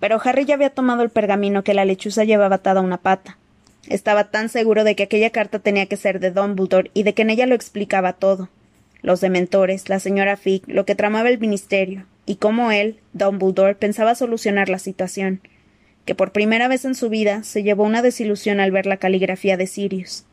[0.00, 3.38] Pero Harry ya había tomado el pergamino que la lechuza llevaba atada a una pata.
[3.86, 7.22] Estaba tan seguro de que aquella carta tenía que ser de Dumbledore y de que
[7.22, 8.48] en ella lo explicaba todo
[9.02, 14.14] los dementores, la señora Fig, lo que tramaba el ministerio, y cómo él, Dumbledore, pensaba
[14.14, 15.40] solucionar la situación,
[16.04, 19.56] que por primera vez en su vida se llevó una desilusión al ver la caligrafía
[19.56, 20.24] de Sirius.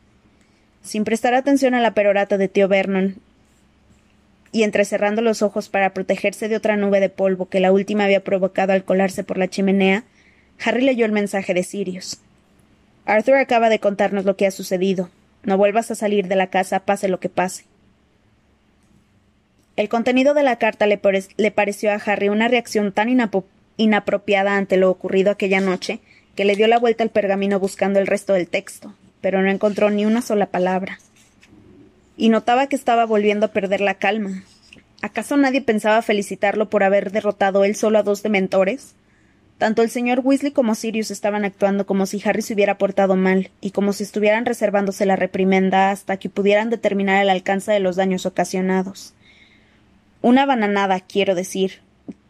[0.82, 3.16] Sin prestar atención a la perorata de tío Vernon,
[4.52, 8.24] y entrecerrando los ojos para protegerse de otra nube de polvo que la última había
[8.24, 10.04] provocado al colarse por la chimenea,
[10.64, 12.20] Harry leyó el mensaje de Sirius.
[13.06, 15.08] Arthur acaba de contarnos lo que ha sucedido.
[15.44, 17.64] No vuelvas a salir de la casa, pase lo que pase.
[19.76, 23.08] El contenido de la carta le, pareció a Harry una reacción tan
[23.76, 26.00] inapropiada ante lo ocurrido aquella noche
[26.34, 29.90] que le dio la vuelta al pergamino buscando el resto del texto, pero no encontró
[29.90, 30.98] ni una sola palabra.
[32.16, 34.42] Y notaba que estaba volviendo a perder la calma.
[35.02, 38.94] ¿Acaso nadie pensaba felicitarlo por haber derrotado él solo a dos dementores?
[39.58, 43.50] Tanto el señor Weasley como Sirius estaban actuando como si Harry se hubiera portado mal,
[43.60, 47.96] y como si estuvieran reservándose la reprimenda hasta que pudieran determinar el alcance de los
[47.96, 49.14] daños ocasionados.
[50.20, 51.80] Una bananada, quiero decir.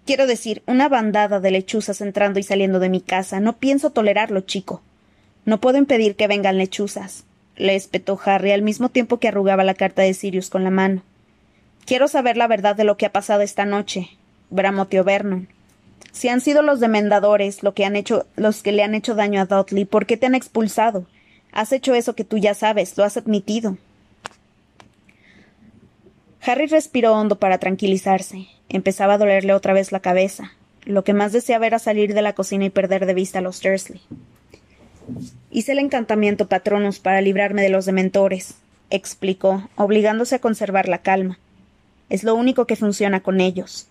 [0.05, 3.41] Quiero decir, una bandada de lechuzas entrando y saliendo de mi casa.
[3.41, 4.83] No pienso tolerarlo, chico.
[5.45, 7.25] No puedo impedir que vengan lechuzas,
[7.57, 11.03] le espetó Harry al mismo tiempo que arrugaba la carta de Sirius con la mano.
[11.87, 14.11] Quiero saber la verdad de lo que ha pasado esta noche,
[14.51, 15.49] bramó tío Vernon.
[16.17, 19.39] Si han sido los demendadores lo que han hecho, los que le han hecho daño
[19.39, 21.05] a Dudley, ¿por qué te han expulsado?
[21.53, 23.77] Has hecho eso que tú ya sabes, lo has admitido.
[26.41, 28.47] Harry respiró hondo para tranquilizarse.
[28.71, 30.53] Empezaba a dolerle otra vez la cabeza.
[30.87, 33.61] Lo que más deseaba era salir de la cocina y perder de vista a los
[33.61, 34.01] Dursley.
[35.51, 38.55] Hice el encantamiento Patronus para librarme de los dementores,
[38.89, 41.39] explicó, obligándose a conservar la calma.
[42.09, 43.89] Es lo único que funciona con ellos.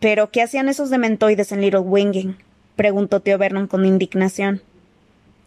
[0.00, 2.36] ¿Pero qué hacían esos dementoides en Little Winging?
[2.74, 4.62] preguntó tío Vernon con indignación.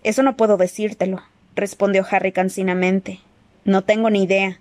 [0.03, 1.23] Eso no puedo decírtelo,
[1.55, 3.19] respondió Harry cansinamente.
[3.65, 4.59] No tengo ni idea.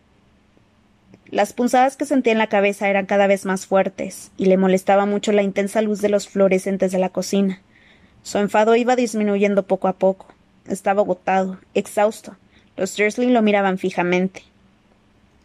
[1.26, 5.04] Las punzadas que sentía en la cabeza eran cada vez más fuertes, y le molestaba
[5.04, 7.60] mucho la intensa luz de los fluorescentes de la cocina.
[8.22, 10.26] Su enfado iba disminuyendo poco a poco.
[10.68, 12.36] Estaba agotado, exhausto.
[12.76, 14.42] Los Dursley lo miraban fijamente.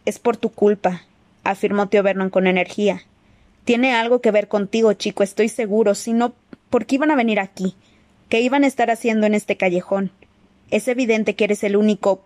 [0.06, 1.02] Es por tu culpa,
[1.44, 3.02] afirmó tío Vernon con energía.
[3.68, 5.94] Tiene algo que ver contigo, chico, estoy seguro.
[5.94, 6.32] Si no,
[6.70, 7.76] ¿por qué iban a venir aquí?
[8.30, 10.10] ¿Qué iban a estar haciendo en este callejón?
[10.70, 12.22] Es evidente que eres el único.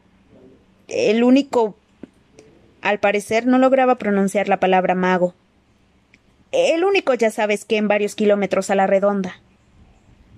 [0.86, 1.74] el único.
[2.80, 5.34] Al parecer no lograba pronunciar la palabra mago.
[6.52, 9.40] El único, ya sabes que en varios kilómetros a la redonda.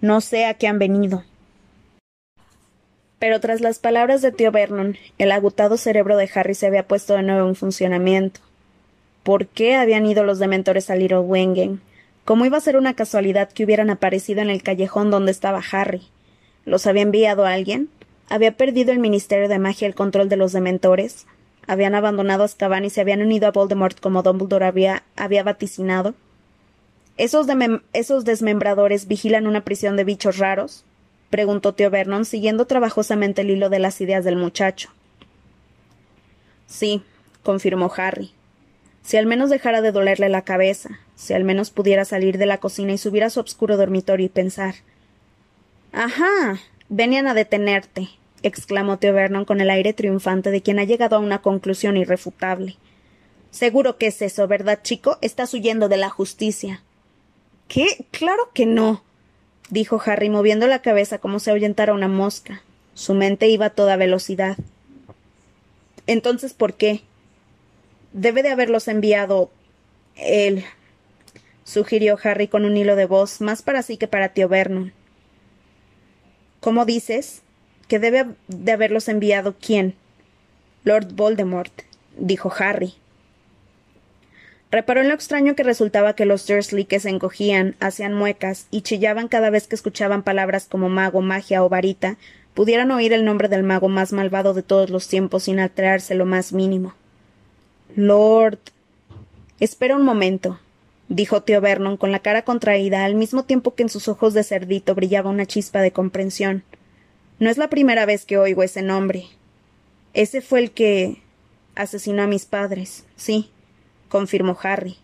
[0.00, 1.22] No sé a qué han venido.
[3.18, 7.12] Pero tras las palabras de tío Vernon, el agotado cerebro de Harry se había puesto
[7.12, 8.40] de nuevo en funcionamiento.
[9.24, 11.80] ¿Por qué habían ido los dementores a Little Wengen?
[12.26, 16.02] ¿Cómo iba a ser una casualidad que hubieran aparecido en el callejón donde estaba Harry?
[16.66, 17.88] ¿Los había enviado alguien?
[18.28, 21.26] ¿Había perdido el Ministerio de Magia el control de los dementores?
[21.66, 26.14] ¿Habían abandonado a Azkaban y se habían unido a Voldemort como Dumbledore había, había vaticinado?
[27.16, 27.46] ¿Esos,
[27.94, 30.84] ¿Esos desmembradores vigilan una prisión de bichos raros?
[31.30, 34.90] preguntó tío Vernon, siguiendo trabajosamente el hilo de las ideas del muchacho.
[36.66, 37.02] Sí,
[37.42, 38.32] confirmó Harry.
[39.04, 42.58] Si al menos dejara de dolerle la cabeza, si al menos pudiera salir de la
[42.58, 44.76] cocina y subir a su oscuro dormitorio y pensar.
[45.92, 46.58] Ajá.
[46.88, 48.08] Venían a detenerte,
[48.42, 52.76] exclamó Tío Vernon con el aire triunfante de quien ha llegado a una conclusión irrefutable.
[53.50, 55.18] Seguro que es eso, ¿verdad, chico?
[55.20, 56.82] Estás huyendo de la justicia.
[57.68, 58.06] ¿Qué?
[58.10, 59.04] Claro que no,
[59.70, 62.62] dijo Harry, moviendo la cabeza como si ahuyentara una mosca.
[62.94, 64.56] Su mente iba a toda velocidad.
[66.06, 67.02] Entonces, ¿por qué?
[68.14, 69.50] Debe de haberlos enviado
[70.14, 70.64] él,
[71.64, 74.92] sugirió Harry con un hilo de voz, más para sí que para tío Vernon.
[76.60, 77.42] ¿Cómo dices?
[77.88, 79.96] ¿Que debe de haberlos enviado quién?
[80.84, 81.72] Lord Voldemort,
[82.16, 82.94] dijo Harry.
[84.70, 88.82] Reparó en lo extraño que resultaba que los Dursley que se encogían, hacían muecas y
[88.82, 92.16] chillaban cada vez que escuchaban palabras como mago, magia o varita,
[92.54, 96.26] pudieran oír el nombre del mago más malvado de todos los tiempos sin alterarse lo
[96.26, 96.94] más mínimo.
[97.96, 98.58] Lord.
[99.60, 100.58] Espera un momento,
[101.08, 104.42] dijo tío Vernon con la cara contraída al mismo tiempo que en sus ojos de
[104.42, 106.64] cerdito brillaba una chispa de comprensión.
[107.38, 109.26] No es la primera vez que oigo ese nombre.
[110.12, 111.22] Ese fue el que
[111.76, 113.50] asesinó a mis padres, sí,
[114.08, 114.96] confirmó Harry.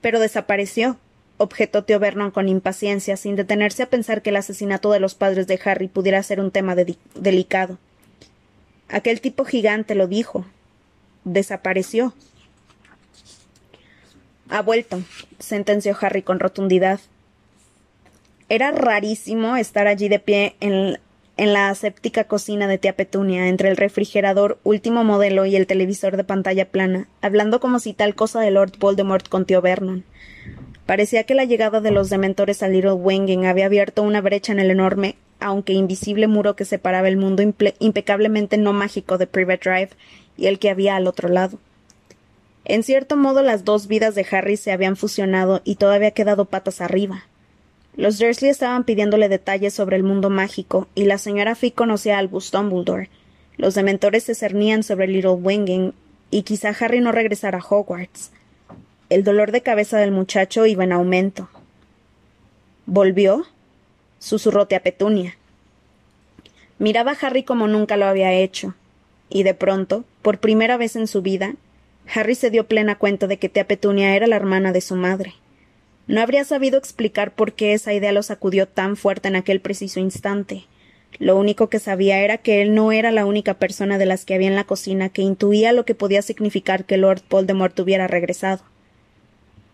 [0.00, 0.96] Pero desapareció,
[1.36, 5.46] objetó tío Vernon con impaciencia, sin detenerse a pensar que el asesinato de los padres
[5.46, 6.74] de Harry pudiera ser un tema
[7.14, 7.78] delicado.
[8.88, 10.44] Aquel tipo gigante lo dijo,
[11.24, 12.14] desapareció.
[14.48, 15.02] Ha vuelto,
[15.38, 17.00] sentenció Harry con rotundidad.
[18.48, 20.98] Era rarísimo estar allí de pie en,
[21.36, 26.16] en la aséptica cocina de tía Petunia, entre el refrigerador último modelo y el televisor
[26.16, 30.04] de pantalla plana, hablando como si tal cosa de Lord Voldemort con tío Vernon.
[30.84, 34.60] Parecía que la llegada de los dementores a Little Wengen había abierto una brecha en
[34.60, 37.42] el enorme, aunque invisible muro que separaba el mundo
[37.78, 39.90] impecablemente no mágico de Private Drive
[40.36, 41.58] y el que había al otro lado.
[42.64, 46.44] En cierto modo las dos vidas de Harry se habían fusionado y todo había quedado
[46.44, 47.24] patas arriba.
[47.96, 52.20] Los Dursley estaban pidiéndole detalles sobre el mundo mágico, y la señora Fick conocía a
[52.20, 53.10] Albus Dumbledore.
[53.58, 55.92] Los dementores se cernían sobre Little Winging,
[56.30, 58.30] y quizá Harry no regresara a Hogwarts.
[59.10, 61.50] El dolor de cabeza del muchacho iba en aumento.
[62.86, 63.44] ¿Volvió?
[64.18, 65.36] susurró a Petunia.
[66.78, 68.74] Miraba a Harry como nunca lo había hecho,
[69.32, 71.54] y de pronto, por primera vez en su vida,
[72.14, 75.34] Harry se dio plena cuenta de que tía Petunia era la hermana de su madre.
[76.06, 80.00] No habría sabido explicar por qué esa idea lo sacudió tan fuerte en aquel preciso
[80.00, 80.64] instante.
[81.18, 84.34] Lo único que sabía era que él no era la única persona de las que
[84.34, 88.62] había en la cocina que intuía lo que podía significar que Lord Voldemort hubiera regresado.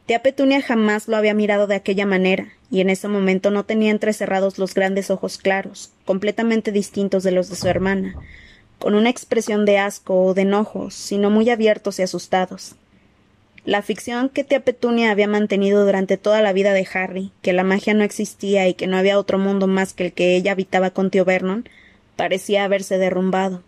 [0.06, 3.90] Tía Petunia jamás lo había mirado de aquella manera, y en ese momento no tenía
[3.90, 8.14] entrecerrados los grandes ojos claros, completamente distintos de los de su hermana,
[8.78, 12.76] con una expresión de asco o de enojo, sino muy abiertos y asustados.
[13.64, 17.64] La ficción que tía Petunia había mantenido durante toda la vida de Harry, que la
[17.64, 20.90] magia no existía y que no había otro mundo más que el que ella habitaba
[20.90, 21.68] con tío Vernon,
[22.16, 23.62] parecía haberse derrumbado.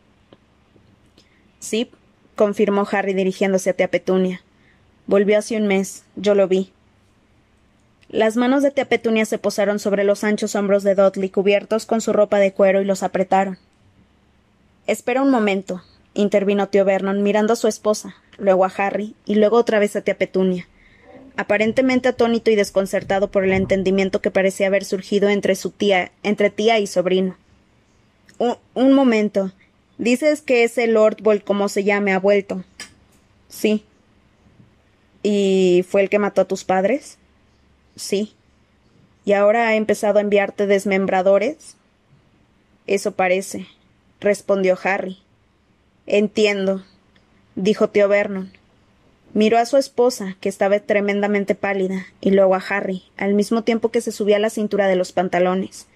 [1.59, 1.91] Sí,
[2.35, 4.43] confirmó Harry dirigiéndose a tía Petunia.
[5.07, 6.05] Volvió hace un mes.
[6.17, 6.73] Yo lo vi.
[8.09, 12.01] Las manos de tía Petunia se posaron sobre los anchos hombros de Dudley cubiertos con
[12.01, 13.59] su ropa de cuero y los apretaron.
[14.91, 15.85] Espera un momento,
[16.15, 20.01] intervino tío Vernon mirando a su esposa, luego a Harry y luego otra vez a
[20.01, 20.67] tía Petunia,
[21.37, 26.51] aparentemente atónito y desconcertado por el entendimiento que parecía haber surgido entre su tía, entre
[26.51, 27.37] tía y sobrino.
[28.75, 29.53] Un, momento.
[29.97, 32.65] Dices que ese Lord Vol, como se llame, ha vuelto.
[33.49, 33.85] Sí,
[35.23, 37.17] ¿Y fue el que mató a tus padres?
[37.95, 38.35] Sí.
[39.25, 41.77] ¿Y ahora ha empezado a enviarte desmembradores?
[42.89, 43.69] Eso parece,
[44.21, 45.19] respondió Harry.
[46.07, 46.85] Entiendo,
[47.55, 48.53] dijo tío Vernon.
[49.33, 53.91] Miró a su esposa, que estaba tremendamente pálida, y luego a Harry, al mismo tiempo
[53.91, 55.87] que se subía a la cintura de los pantalones.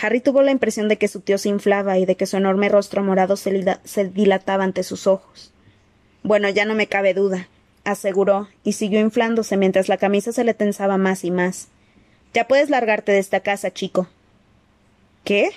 [0.00, 2.68] Harry tuvo la impresión de que su tío se inflaba y de que su enorme
[2.68, 5.52] rostro morado se dilataba ante sus ojos.
[6.22, 7.48] Bueno, ya no me cabe duda,
[7.84, 11.68] aseguró, y siguió inflándose mientras la camisa se le tensaba más y más.
[12.34, 14.06] Ya puedes largarte de esta casa, chico.
[15.24, 15.50] ¿Qué?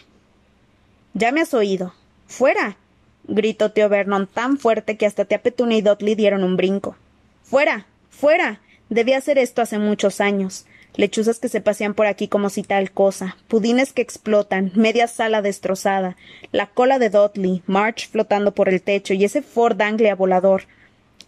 [1.14, 1.94] Ya me has oído.
[2.28, 2.78] ¡Fuera!
[3.26, 6.96] gritó tío Vernon tan fuerte que hasta tía Petunia y Dudley dieron un brinco.
[7.44, 7.86] ¡Fuera!
[8.10, 8.60] ¡Fuera!
[8.90, 10.66] Debía hacer esto hace muchos años.
[10.96, 15.42] Lechuzas que se pasean por aquí como si tal cosa, pudines que explotan, media sala
[15.42, 16.18] destrozada,
[16.52, 20.64] la cola de Dudley, March flotando por el techo y ese Ford Anglia volador.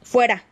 [0.03, 0.43] Fuera,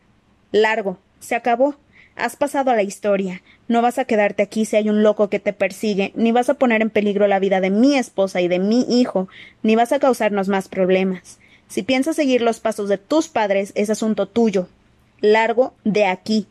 [0.51, 0.97] Largo.
[1.19, 1.75] Se acabó.
[2.15, 3.41] Has pasado a la historia.
[3.67, 6.53] No vas a quedarte aquí si hay un loco que te persigue, ni vas a
[6.55, 9.27] poner en peligro la vida de mi esposa y de mi hijo,
[9.63, 11.39] ni vas a causarnos más problemas.
[11.67, 14.67] Si piensas seguir los pasos de tus padres, es asunto tuyo.
[15.21, 16.45] Largo de aquí.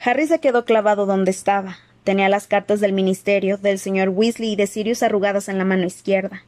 [0.00, 1.78] Harry se quedó clavado donde estaba.
[2.04, 5.84] Tenía las cartas del ministerio, del señor Weasley y de Sirius arrugadas en la mano
[5.84, 6.44] izquierda.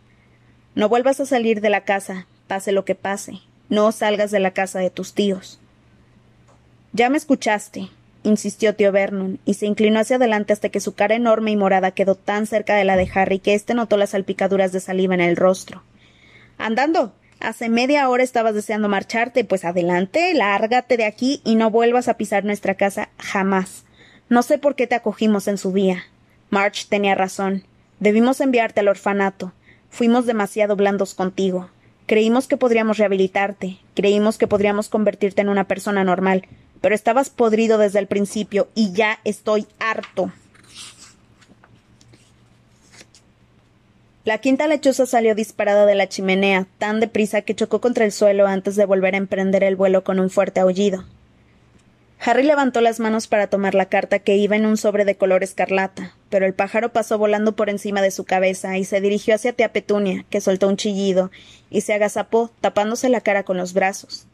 [0.76, 3.40] No vuelvas a salir de la casa, pase lo que pase.
[3.68, 5.59] No salgas de la casa de tus tíos.
[6.92, 7.88] Ya me escuchaste,
[8.24, 11.92] insistió tío Vernon, y se inclinó hacia adelante hasta que su cara enorme y morada
[11.92, 15.20] quedó tan cerca de la de Harry que éste notó las salpicaduras de saliva en
[15.20, 15.82] el rostro.
[16.58, 17.14] Andando.
[17.40, 22.18] Hace media hora estabas deseando marcharte, pues adelante, lárgate de aquí y no vuelvas a
[22.18, 23.86] pisar nuestra casa jamás.
[24.28, 26.04] No sé por qué te acogimos en su día.
[26.50, 27.64] March tenía razón.
[27.98, 29.54] Debimos enviarte al orfanato.
[29.88, 31.70] Fuimos demasiado blandos contigo.
[32.04, 36.46] Creímos que podríamos rehabilitarte, creímos que podríamos convertirte en una persona normal,
[36.80, 40.32] pero estabas podrido desde el principio y ya estoy harto.
[44.24, 48.46] La quinta lechuza salió disparada de la chimenea, tan deprisa que chocó contra el suelo
[48.46, 51.04] antes de volver a emprender el vuelo con un fuerte aullido.
[52.22, 55.42] Harry levantó las manos para tomar la carta que iba en un sobre de color
[55.42, 59.54] escarlata, pero el pájaro pasó volando por encima de su cabeza y se dirigió hacia
[59.54, 61.30] tía Petunia, que soltó un chillido
[61.70, 64.26] y se agazapó, tapándose la cara con los brazos.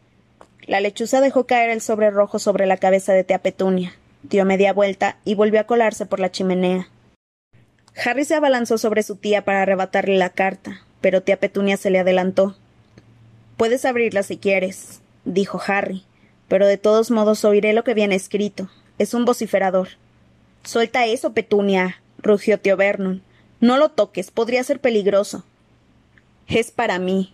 [0.66, 4.72] La lechuza dejó caer el sobre rojo sobre la cabeza de tía Petunia, dio media
[4.72, 6.88] vuelta y volvió a colarse por la chimenea.
[8.04, 11.98] Harry se abalanzó sobre su tía para arrebatarle la carta, pero tía Petunia se le
[11.98, 12.56] adelantó.
[13.56, 16.04] Puedes abrirla si quieres, dijo Harry
[16.48, 18.68] pero de todos modos oiré lo que viene escrito.
[18.98, 19.88] Es un vociferador.
[20.62, 23.22] Suelta eso, Petunia, rugió tío Vernon.
[23.60, 25.44] No lo toques, podría ser peligroso.
[26.46, 27.32] Es para mí,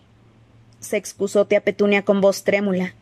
[0.79, 2.95] se excusó tía Petunia con voz trémula.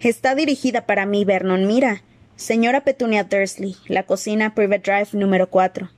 [0.00, 1.66] Está dirigida para mí, Vernon.
[1.66, 2.02] Mira.
[2.36, 5.88] Señora Petunia Dursley, la cocina Private Drive número cuatro.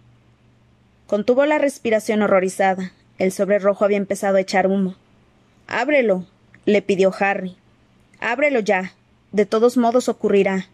[1.08, 2.92] Contuvo la respiración horrorizada.
[3.18, 4.94] El sobre rojo había empezado a echar humo.
[5.66, 6.26] Ábrelo,
[6.64, 7.56] le pidió Harry.
[8.20, 8.92] Ábrelo ya,
[9.32, 10.68] de todos modos ocurrirá.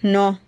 [0.00, 0.40] No.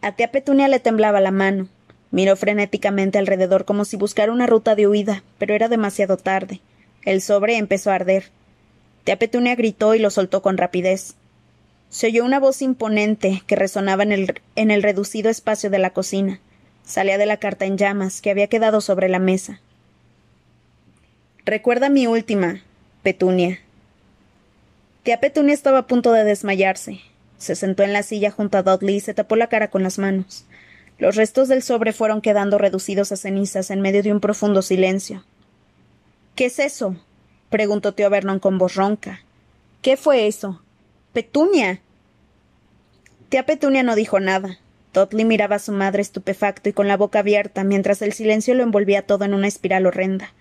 [0.00, 1.68] A tía Petunia le temblaba la mano.
[2.10, 6.62] Miró frenéticamente alrededor como si buscara una ruta de huida, pero era demasiado tarde.
[7.04, 8.30] El sobre empezó a arder.
[9.06, 11.14] Tía Petunia gritó y lo soltó con rapidez.
[11.90, 15.90] Se oyó una voz imponente que resonaba en el, en el reducido espacio de la
[15.90, 16.40] cocina.
[16.84, 19.60] Salía de la carta en llamas que había quedado sobre la mesa.
[21.44, 22.64] Recuerda mi última,
[23.04, 23.60] Petunia,
[25.04, 26.98] Tía Petunia estaba a punto de desmayarse.
[27.38, 30.00] Se sentó en la silla junto a Dudley y se tapó la cara con las
[30.00, 30.46] manos.
[30.98, 35.24] Los restos del sobre fueron quedando reducidos a cenizas en medio de un profundo silencio.
[36.34, 36.96] ¿Qué es eso?
[37.50, 39.20] Preguntó tío Vernon con voz ronca.
[39.82, 40.60] ¿Qué fue eso?
[41.12, 41.80] Petunia.
[43.28, 44.58] Tía Petunia no dijo nada.
[44.92, 48.62] Dudley miraba a su madre estupefacto y con la boca abierta, mientras el silencio lo
[48.62, 50.32] envolvía todo en una espiral horrenda.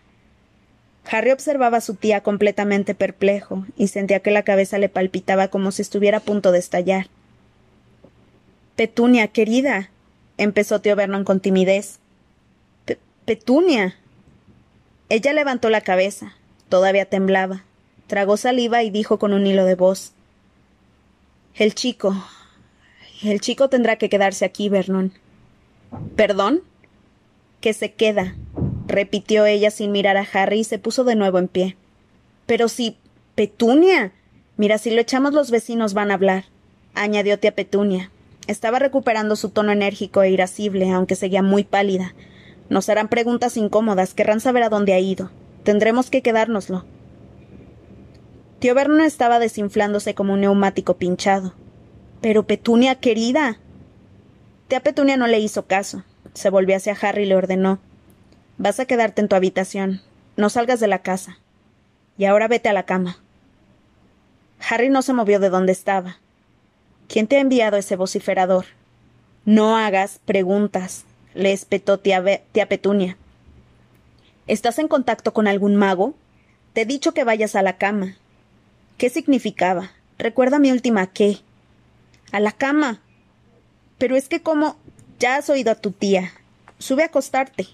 [1.09, 5.71] Harry observaba a su tía completamente perplejo y sentía que la cabeza le palpitaba como
[5.71, 7.07] si estuviera a punto de estallar.
[8.75, 9.89] Petunia, querida,
[10.37, 11.99] empezó tío Vernon con timidez.
[13.25, 13.95] Petunia.
[15.09, 16.33] Ella levantó la cabeza.
[16.69, 17.63] Todavía temblaba.
[18.07, 20.13] Tragó saliva y dijo con un hilo de voz.
[21.55, 22.15] El chico.
[23.23, 25.13] El chico tendrá que quedarse aquí, Vernon.
[26.15, 26.61] ¿Perdón?
[27.61, 28.35] Que se queda,
[28.87, 31.77] repitió ella sin mirar a Harry y se puso de nuevo en pie.
[32.45, 32.97] Pero si.
[33.35, 34.13] Petunia.
[34.55, 36.45] Mira, si lo echamos los vecinos van a hablar,
[36.93, 38.11] añadió tía Petunia.
[38.47, 42.13] Estaba recuperando su tono enérgico e irascible, aunque seguía muy pálida.
[42.69, 45.31] Nos harán preguntas incómodas, querrán saber a dónde ha ido.
[45.65, 46.85] Tendremos que quedárnoslo.
[48.59, 51.55] Tío Vernon estaba desinflándose como un neumático pinchado.
[52.21, 53.57] Pero Petunia, querida.
[54.67, 56.03] Tía Petunia no le hizo caso.
[56.35, 57.79] Se volvió hacia Harry y le ordenó
[58.59, 60.01] Vas a quedarte en tu habitación.
[60.37, 61.39] No salgas de la casa.
[62.15, 63.17] Y ahora vete a la cama.
[64.69, 66.17] Harry no se movió de donde estaba.
[67.07, 68.65] ¿Quién te ha enviado ese vociferador?
[69.45, 73.17] No hagas preguntas, le espetó tía, tía Petunia.
[74.47, 76.13] ¿Estás en contacto con algún mago?
[76.73, 78.15] Te he dicho que vayas a la cama.
[78.97, 79.91] ¿Qué significaba?
[80.19, 81.39] Recuerda mi última qué.
[82.31, 83.01] A la cama.
[83.97, 84.77] Pero es que como.
[85.17, 86.33] Ya has oído a tu tía.
[86.77, 87.67] Sube a acostarte.